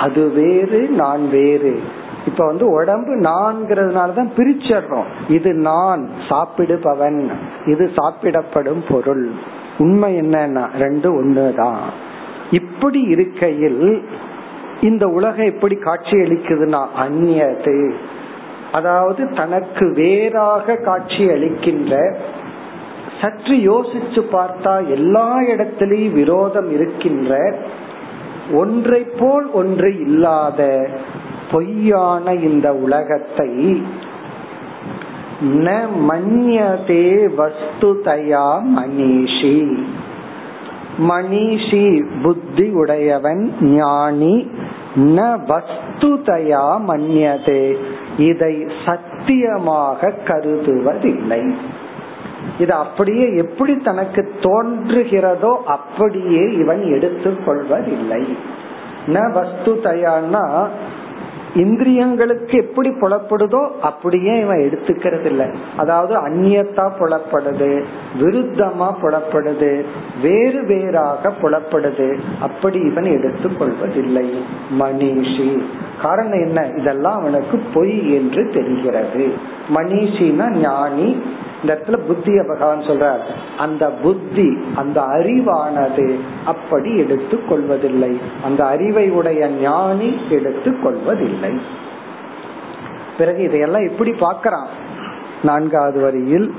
[0.00, 1.82] அது வேறு நான் வேறு.
[2.26, 5.04] இப்ப வந்து உடம்பு நான்கிறதுனாலதான் பிரிச்சிடுறோம்.
[5.28, 7.30] இது நான் சாப்பிடுபவன்.
[7.66, 9.30] இது சாப்பிடப்படும் பொருள்.
[9.78, 11.78] உண்மை என்னன்னா ரெண்டு ஒண்ணுதான்.
[12.50, 14.08] இப்படி இருக்கையில்
[14.80, 17.92] இந்த உலகம் எப்படி காட்சி அளிக்குதுன்னா அந்நியது
[18.72, 22.16] அதாவது தனக்கு வேறாக காட்சி அளிக்கின்ற
[23.22, 27.54] சற்று யோசிச்சு பார்த்தா எல்லா இடத்திலையும் விரோதம் இருக்கின்ற
[28.52, 30.88] ஒன்றை போல் ஒன்று இல்லாத
[31.50, 33.82] பொய்யான இந்த உலகத்தை
[35.44, 35.70] ந
[36.08, 37.06] மன்யதே
[37.38, 39.84] வஸ்துதயா மணிஷி.
[41.08, 41.86] மணிஷி
[42.22, 44.50] புத்தி உடையவன் ஞானி
[44.96, 45.18] ந
[45.48, 47.76] வஸ்துதயா மன்யதே.
[48.18, 51.52] இதை சத்தியமாக கருதுவதில்லை.
[52.58, 58.36] இது அப்படியே எப்படி தனக்கு தோன்றுகிறதோ அப்படியே இவன் எடுத்துக்கொள்வதில்லை.
[59.06, 60.68] ந வஸ்து தயான்னா
[61.54, 65.46] இந்திரியங்களுக்கு எப்படி புலப்படுதோ அப்படியே இவன் எடுத்துக்கிறது இல்லை
[65.76, 67.84] அதாவது அந்நியத்தா புலப்படுது
[68.20, 69.84] விருத்தமா புலப்படுது
[70.22, 74.44] வேறு வேறாக புலப்படுது அப்படி இவன் எடுத்துக் கொள்வதில்லை
[74.78, 75.62] மணிஷி.
[76.02, 76.70] காரணம் என்ன?
[76.76, 79.32] இதெல்லாம் அவனுக்கு பொய் என்று தெரிகிறது.
[79.74, 81.22] மணிஷினா ஞானி
[81.62, 83.20] இந்த இடத்துல புத்திய பகவான் சொல்றார்.
[83.58, 88.20] அந்த புத்தி அந்த அறிவானது அப்படி எடுத்துக் கொள்வதில்லை.
[88.44, 91.60] அந்த அறிவை உடைய ஞானி எடுத்துக் கொள்வதில்லை.
[93.18, 94.66] பிறகு இதையெல்லாம் எப்படி பார்க்கறான்.
[95.42, 96.54] நான்காவது வரியில்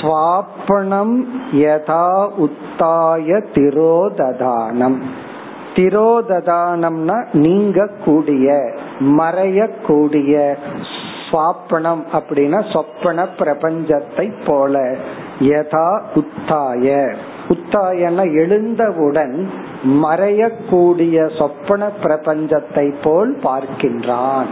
[0.00, 4.98] ஸ்வாப்பனம் யதா உத்தாய திரோததானம்.
[5.74, 10.56] திரோததானம்னா நீங்க கூடிய மறையக்கூடிய
[11.30, 14.94] சுவாப்பனம் அப்படின்னா சொப்பன பிரபஞ்சத்தை போல.
[15.38, 17.14] யதா உத்தாய.
[17.48, 19.50] உத்தாயன எழுந்தவுடன்
[19.84, 24.50] மறையக்கூடிய சொப்பன பிரபஞ்சத்தை போல் பார்க்கின்றான்.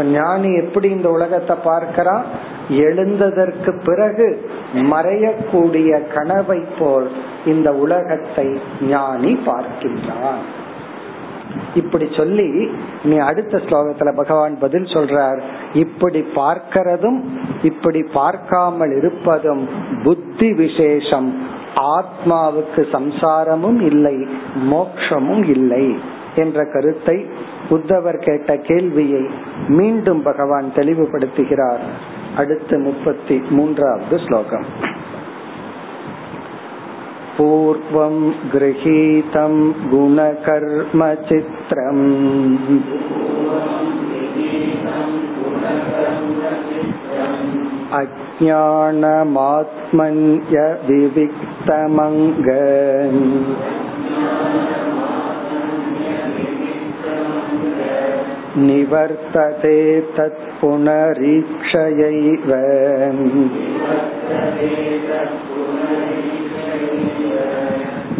[0.00, 2.24] ஞானி எப்படி இந்த உலகத்தை பார்க்கிறான்
[2.68, 7.10] எழுந்ததற்கு பிறகு மறையக்கூடிய கனவை போல்
[7.46, 10.42] இந்த உலகத்தை ஞானி பார்க்கின்றான்.
[11.74, 12.70] இப்படி சொல்லி
[13.04, 15.40] நீ அடுத்த ஸ்லோகத்துல பகவான் பதில் சொல்றார்.
[15.74, 17.20] இப்படி பார்க்கிறதும்
[17.62, 19.68] இப்படி பார்க்காமல் இருப்பதும்
[20.04, 21.42] புத்தி விசேஷம்.
[21.76, 24.26] ஆத்மாவுக்கு சம்சாரமும் இல்லை
[24.70, 25.98] மோக்ஷமும் இல்லை
[26.36, 27.26] என்ற கருத்தை
[27.70, 29.30] உத்தவர் கேட்ட கேள்வியை
[29.68, 31.84] மீண்டும் பகவான் தெளிவுபடுத்துகிறார்.
[32.36, 34.64] அடுத்து முப்பத்தி மூன்றாவது ஸ்லோகம்.
[37.37, 38.15] पूर्वं
[38.53, 39.53] गृहीतं
[39.89, 40.77] गुणकर्मचित्रम्
[47.99, 49.27] अज्ञानमात्मन्य
[50.87, 52.47] विविक्तमङ्ग
[58.67, 59.77] निवर्तते
[60.17, 61.37] तत्पुनरीक्षयैव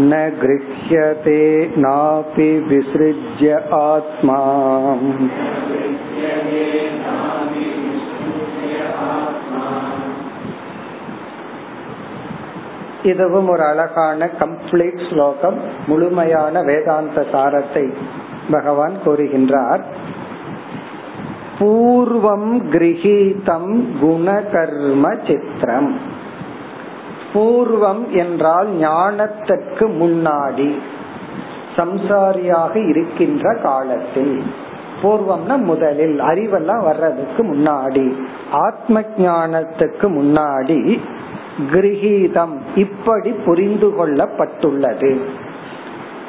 [0.01, 1.41] न गृह्यते
[1.77, 3.47] नापि विसृज्य
[3.81, 4.41] आत्मा
[13.11, 15.57] இதுவும் ஒரு அழகான கம்ப்ளீட் ஸ்லோகம்
[15.87, 17.85] முழுமையான வேதாந்த சாரத்தை
[18.51, 19.83] பகவான் கூறுகின்றார்
[21.59, 25.91] பூர்வம் கிரகீதம் குணகர்ம சித்திரம்
[27.34, 30.78] பூர்வம் என்றால் ஞானத்திற்கு முன்னாடி
[31.76, 34.42] சம்சாரியாக இருக்கின்ற காலத்தில்.
[35.02, 38.12] பூர்வம்னா முதலில் அறிவெல்லாம் வர்றதுக்கு முன்னாடி
[38.50, 41.00] ஆத்ம ஞானத்துக்கு முன்னாடி
[41.72, 45.20] கிரகீதம் இப்படி புரிந்து கொள்ளப்பட்டுள்ளது.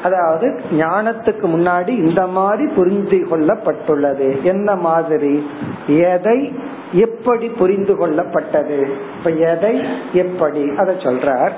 [0.04, 4.42] அதாவது ஞானத்துக்கு முன்னாடி இந்த மாதிரி புரிந்து கொள்ளப்பட்டுள்ளது.
[4.42, 5.48] என்ன மாதிரி?
[5.88, 6.54] எதை
[6.94, 8.92] எப்படி புரிந்து கொள்ளப்பட்டது?
[9.18, 9.84] இப்ப எதை
[10.14, 10.72] எப்படி?
[10.78, 11.52] அத சொல்றார்.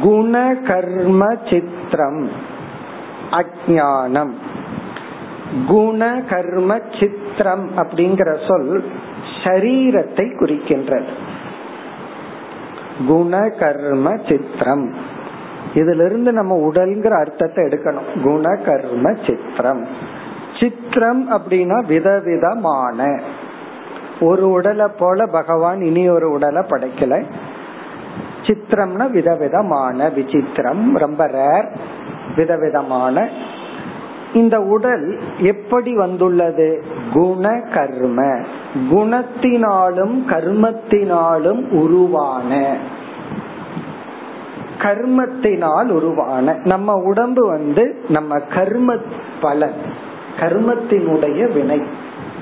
[0.00, 2.30] குண கர்ம சித்திரம்
[3.30, 4.32] அஜானம்
[5.66, 8.84] குண கர்ம சித்திரம் அப்படிங்கிற சொல்
[9.44, 11.06] சரீரத்தை குறிக்கின்றது.
[13.06, 14.94] குண கர்ம சித்திரம்.
[15.74, 18.22] இதுல இருந்து நம்ம உடல்ங்கிற அர்த்தத்தை எடுக்கணும்.
[18.22, 19.86] குண கர்ம சித்திரம்.
[20.60, 23.20] சித்திரம் அப்படின்னா விதவிதமான
[24.20, 27.24] ஒரு உடலை போல பகவான் இனி ஒரு உடலை படைக்கல.
[28.42, 31.76] சித்திரம்னா விதவிதமான விசித்திரம் ரொம்ப ரேர்
[32.36, 33.28] விதவிதமான.
[34.34, 36.84] இந்த உடல் எப்படி வந்துள்ளது?
[37.12, 38.22] குண கர்ம.
[38.90, 42.76] குணத்தினாலும் கர்மத்தினாலும் உருவான.
[44.78, 46.58] கர்மத்தினால் உருவான.
[46.64, 48.94] நம்ம உடம்பு வந்து நம்ம கர்ம
[49.40, 49.74] பலன்
[50.40, 51.82] கர்மத்தினுடைய வினை.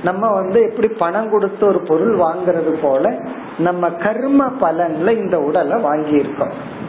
[0.04, 3.18] நம்ம வந்து எப்படி பணம் கொடுத்து ஒரு பொருள் வாங்குறது போல
[3.58, 6.82] நம்ம கர்ம பலன்ல இந்த உடலை வாங்கி இருக்கோம்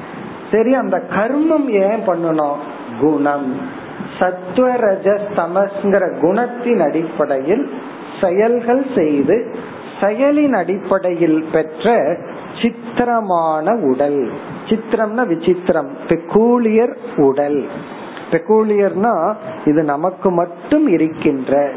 [0.52, 2.56] சரி அந்த கர்மம் ஏன் பண்ணணும்?
[3.00, 3.56] குணம்.
[4.20, 7.74] சத்வரஜமஸ்ங்கிற குணத்தின் அடிப்படையில்
[8.22, 9.56] செயல்கள் செய்து
[10.00, 12.18] செயலின் அடிப்படையில் பெற்ற
[12.62, 14.32] சித்திரமான உடல்.
[14.66, 15.90] சித்திரம்னா விசித்திரம்.
[16.08, 17.66] பெக்கூலியர் உடல்.
[18.32, 19.36] பெக்கூலியர்னா
[19.66, 21.72] இது நமக்கு மட்டும் இருக்கின்ற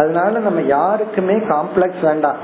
[0.00, 2.36] அதனால நம்ம யாருக்குமே காம்ப்ளெக்ஸ் வேண்டாம்.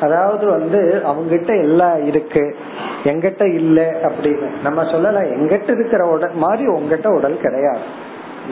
[0.00, 2.56] அதாவது வந்து அவங்கிட்ட எல்லாம் இருக்கு.
[3.04, 4.48] எங்கிட்ட இல்ல அப்படின்னு.
[4.62, 7.80] நம்ம சொல்லல எங்கிட்ட இருக்கிற உடல் மாதிரி உங்ககிட்ட உடல் கிடையாது.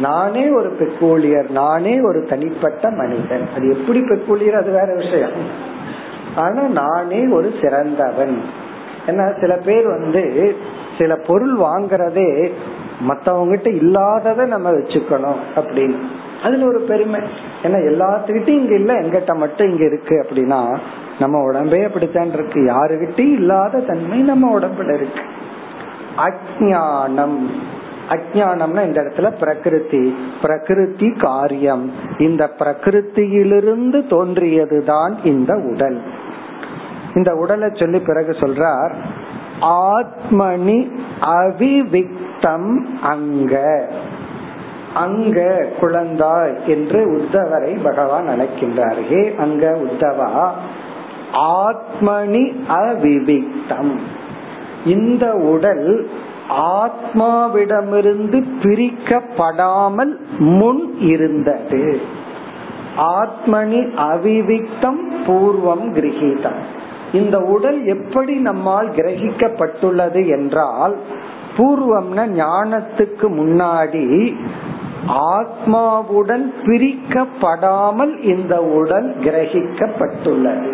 [0.00, 3.48] நானே ஒரு பெக்கூலியர் நானே ஒரு தனிப்பட்ட மனிதன்.
[3.56, 5.30] அது எப்படி பெக்கூலியர் அது வேற விஷயம்.
[6.36, 8.42] ஆனா நானே ஒரு சிறந்தவன்.
[9.06, 10.56] ஏன்னா சில பேர் வந்து
[10.98, 12.52] சில பொருள் வாங்குறதே
[13.08, 15.98] மத்தவங்கிட்ட இல்லாததை நம்ம வச்சுக்கணும் அப்படின்னு.
[16.42, 17.20] அதுல ஒரு பெருமை.
[17.62, 18.94] ஏன்னா எல்லாத்துக்கிட்டையும் இங்க இல்ல.
[18.94, 20.78] எங்கிட்ட மட்டும் இங்க இருக்கு அப்படின்னா
[21.18, 22.60] நம்ம உடம்பே அப்படித்தான் இருக்கு.
[22.60, 25.20] யாருகிட்டையும் இல்லாத தன்மை நம்ம உடம்புல இருக்கு.
[26.16, 27.50] அஜானம்
[28.08, 30.16] அஜானம்னா இந்த இடத்துல பிரகிருதி.
[30.42, 31.92] பிரகிருதி காரியம்.
[32.18, 36.02] இந்த பிரகிருத்தியிலிருந்து தோன்றியதுதான் இந்த உடல்.
[37.14, 38.92] இந்த உடலை சொல்லி பிறகு சொல்றார்
[39.60, 43.86] ஆத்மனி அவிவிக்தம் அங்க.
[44.94, 49.06] அங்க குழந்தாய் என்று உத்தவரை பகவான் அழைக்கின்றார்.
[49.08, 50.48] ஹே அங்க உத்தவா
[51.32, 53.96] ஆத்மனி அவிவிக்தம்.
[54.84, 56.08] இந்த உடல்
[56.50, 62.00] ஆத்மாவிடமிருந்து பிரிக்கப்படாமல் முன் இருந்தது.
[62.96, 66.60] ஆத்மனி அவிவிக்தம் பூர்வம் கிரகிதம்.
[67.12, 70.96] இந்த உடல் எப்படி நம்மால் கிரகிக்கப்பட்டுள்ளது என்றால்
[71.56, 74.34] பூர்வம்ன ஞானத்துக்கு முன்னாடி
[75.08, 80.72] ஆத்மாவுடன் பிரிக்கப்படாமல் இந்த உடல் கிரகிக்கப்பட்டுள்ளது.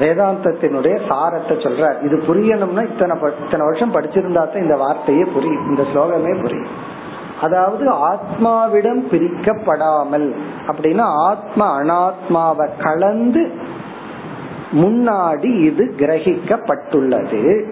[0.00, 5.68] வேதாந்தத்தினுடைய சாரத்தை சொல்ற இது புரியணும்னா இத்தனை இத்தனை வருஷம் படிச்சிருந்தா தான் இந்த வார்த்தையே புரியும்.
[5.68, 6.72] இந்த ஸ்லோகமே புரியும்.
[7.40, 10.34] அதாவது ஆத்மாவிடம் பிரிக்கப்படாமல்
[10.66, 13.50] அப்படின்னா ஆத்மா அனாத்மாவை கலந்து
[14.72, 17.70] முன்னாடி இது கிரகிக்கப்பட்டுள்ளது.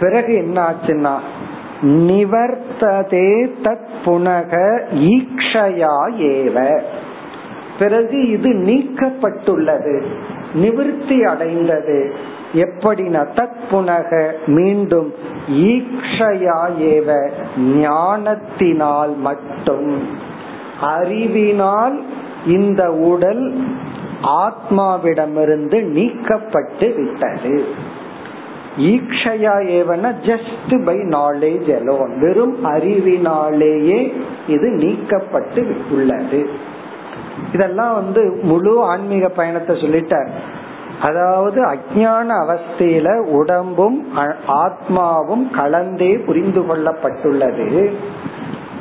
[0.00, 1.14] பிறகு என்ன ஆச்சுன்னா
[1.82, 6.80] நிவர்த்ததே தத் புனக ஈக்ஷயா ஏவ.
[7.78, 10.02] பிறகு இது நீக்கப்பட்டுள்ளது
[10.54, 12.14] நிவர்த்தி அடைந்தது.
[12.54, 15.14] எப்படினா தத் புனக மீண்டும்
[15.48, 17.30] ஈக்ஷயா ஏவ?
[17.58, 20.08] ஞானத்தினால் மட்டும்.
[20.80, 22.02] அறிவினால்
[22.46, 23.64] இந்த உடல்
[24.22, 27.64] ஆத்மாவிடமிருந்து நீக்கப்பட்டு விட்டது.
[28.78, 34.12] ஈக்ஷயா ஏவன ஜஸ்ட் பை நாலேஜ் அலோன் வெறும் அறிவினாலேயே
[34.46, 36.48] இது நீக்கப்பட்டு உள்ளது.
[37.52, 40.28] இதெல்லாம் வந்து முழு ஆன்மீக பயணத்தை சொல்லிட்டார்.
[41.02, 44.06] அதாவது அஜான அவஸ்தையில உடம்பும்
[44.48, 47.90] ஆத்மாவும் கலந்தே புரிந்து கொள்ளப்பட்டுள்ளது.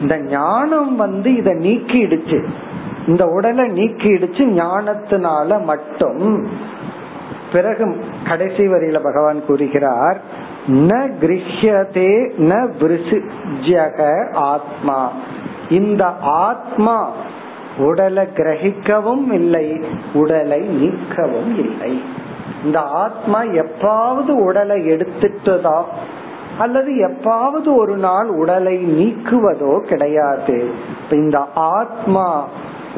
[0.02, 2.48] இந்த ஞானம் வந்து இத நீக்கிடுச்சு.
[3.08, 6.48] இந்த உடலை நீக்கிடுச்சு ஞானத்தினால மட்டும்
[7.52, 10.22] பிறகு கடைசி வரியில பகவான் கூறுகிறார்
[10.68, 10.92] ந
[11.22, 15.12] கிரஹ்யதே ந விருசிஜக ஆத்மா.
[15.70, 17.12] இந்த ஆத்மா
[17.78, 19.84] உடலை கிரகிக்கவும் இல்லை
[20.14, 22.02] உடலை நீக்கவும் இல்லை.
[22.64, 25.84] இந்த ஆத்மா எப்பாவது உடலை எடுத்துட்டதா
[26.58, 30.72] அல்லது எப்பாவது ஒரு நாள் உடலை நீக்குவதோ கிடையாது.
[31.12, 32.48] இந்த ஆத்மா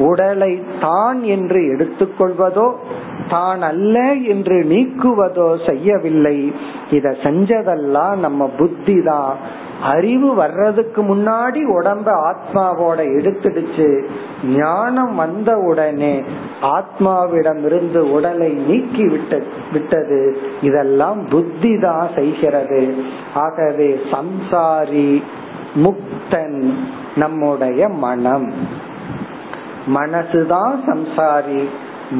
[0.08, 2.66] உடலை தான் என்று எடுத்துக்கொள்வதோ
[3.28, 3.96] தான் அல்ல
[4.34, 6.38] என்று நீக்குவதோ செய்யவில்லை.
[6.90, 9.34] இத செஞ்சதெல்லாம் நம்ம புத்தி தான்.
[9.90, 13.88] அறிவு வர்றதுக்கு முன்னாடி உடம்ப ஆத்மாவோட எடுத்துடுச்சு.
[14.56, 16.14] ஞானம் வந்த உடனே
[16.76, 19.42] ஆத்மாவிடம் இருந்து உடலை நீக்கி விட்ட
[19.72, 20.20] விட்டது.
[20.62, 22.82] இதெல்லாம் புத்தி தான் செய்கிறது.
[23.34, 25.10] ஆகவே சம்சாரி
[25.84, 26.60] முக்தன்
[27.14, 28.48] நம்முடைய மனம்.
[29.94, 31.68] மனசுதான் சம்சாரி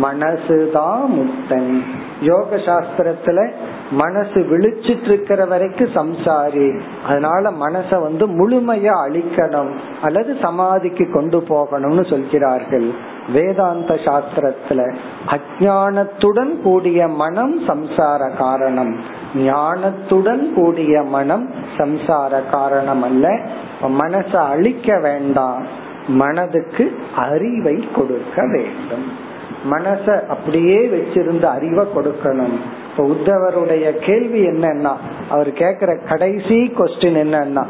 [0.02, 1.82] மனசுதான் முக்தன்.
[2.20, 3.50] யோக சாஸ்திரத்துல
[3.90, 6.80] மனசு விழிச்சிட்டு இருக்கிற வரைக்கும் சம்சாரி.
[7.06, 9.70] அதனால மனச வந்து முழுமையா அழிக்கணும்
[10.02, 12.90] அல்லது சமாதிக்கு கொண்டு போகணும்னு சொல்கிறார்கள்.
[13.32, 14.96] வேதாந்த சாஸ்திரத்துல
[15.26, 19.00] அஜானத்துடன் கூடிய மனம் சம்சார காரணம்.
[19.34, 23.40] ஞானத்துடன் கூடிய மனம் சம்சார காரணம் அல்ல.
[23.82, 25.79] மனச அழிக்க வேண்டாம்.
[26.18, 26.84] மனதுக்கு
[27.16, 29.28] அறிவை கொடுக்க வேண்டும்.
[29.70, 32.56] மனச அப்படியே வச்சிருந்த அறிவை கொடுக்கணும்.
[32.90, 34.92] இப்ப உத்தவருடைய கேள்வி என்னன்னா
[35.28, 37.64] அவர் கேக்குற கடைசி கொஸ்டின் என்னன்னா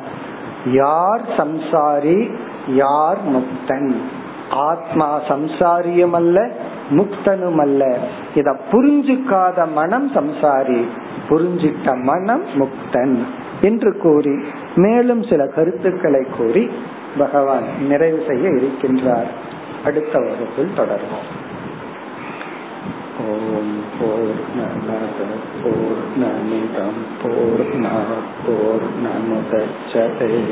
[0.72, 2.30] யார் சம்சாரி
[2.66, 3.94] யார் முக்தன்?
[4.50, 6.50] ஆத்மா சம்சாரியும் அல்ல
[6.90, 7.98] முக்தனும் அல்ல
[8.34, 10.80] இத புரிஞ்சுக்காத மனம் சம்சாரி
[11.28, 13.18] புரிஞ்சிட்ட மனம் முக்தன்
[13.60, 14.36] என்று கூறி
[14.74, 16.70] மேலும் சில கருத்துக்களை கூறி
[17.18, 19.30] பகவான் நிறைவு செய்ய இருக்கின்றார்.
[19.84, 21.38] அடுத்த வகுப்பில் தொடர்வோம்.
[23.28, 25.18] ஓம் பூர்ணமத
[25.62, 27.94] பூர்ணமிதம் பூர்ணா
[28.46, 30.42] பூர்ணமுதச்சதே.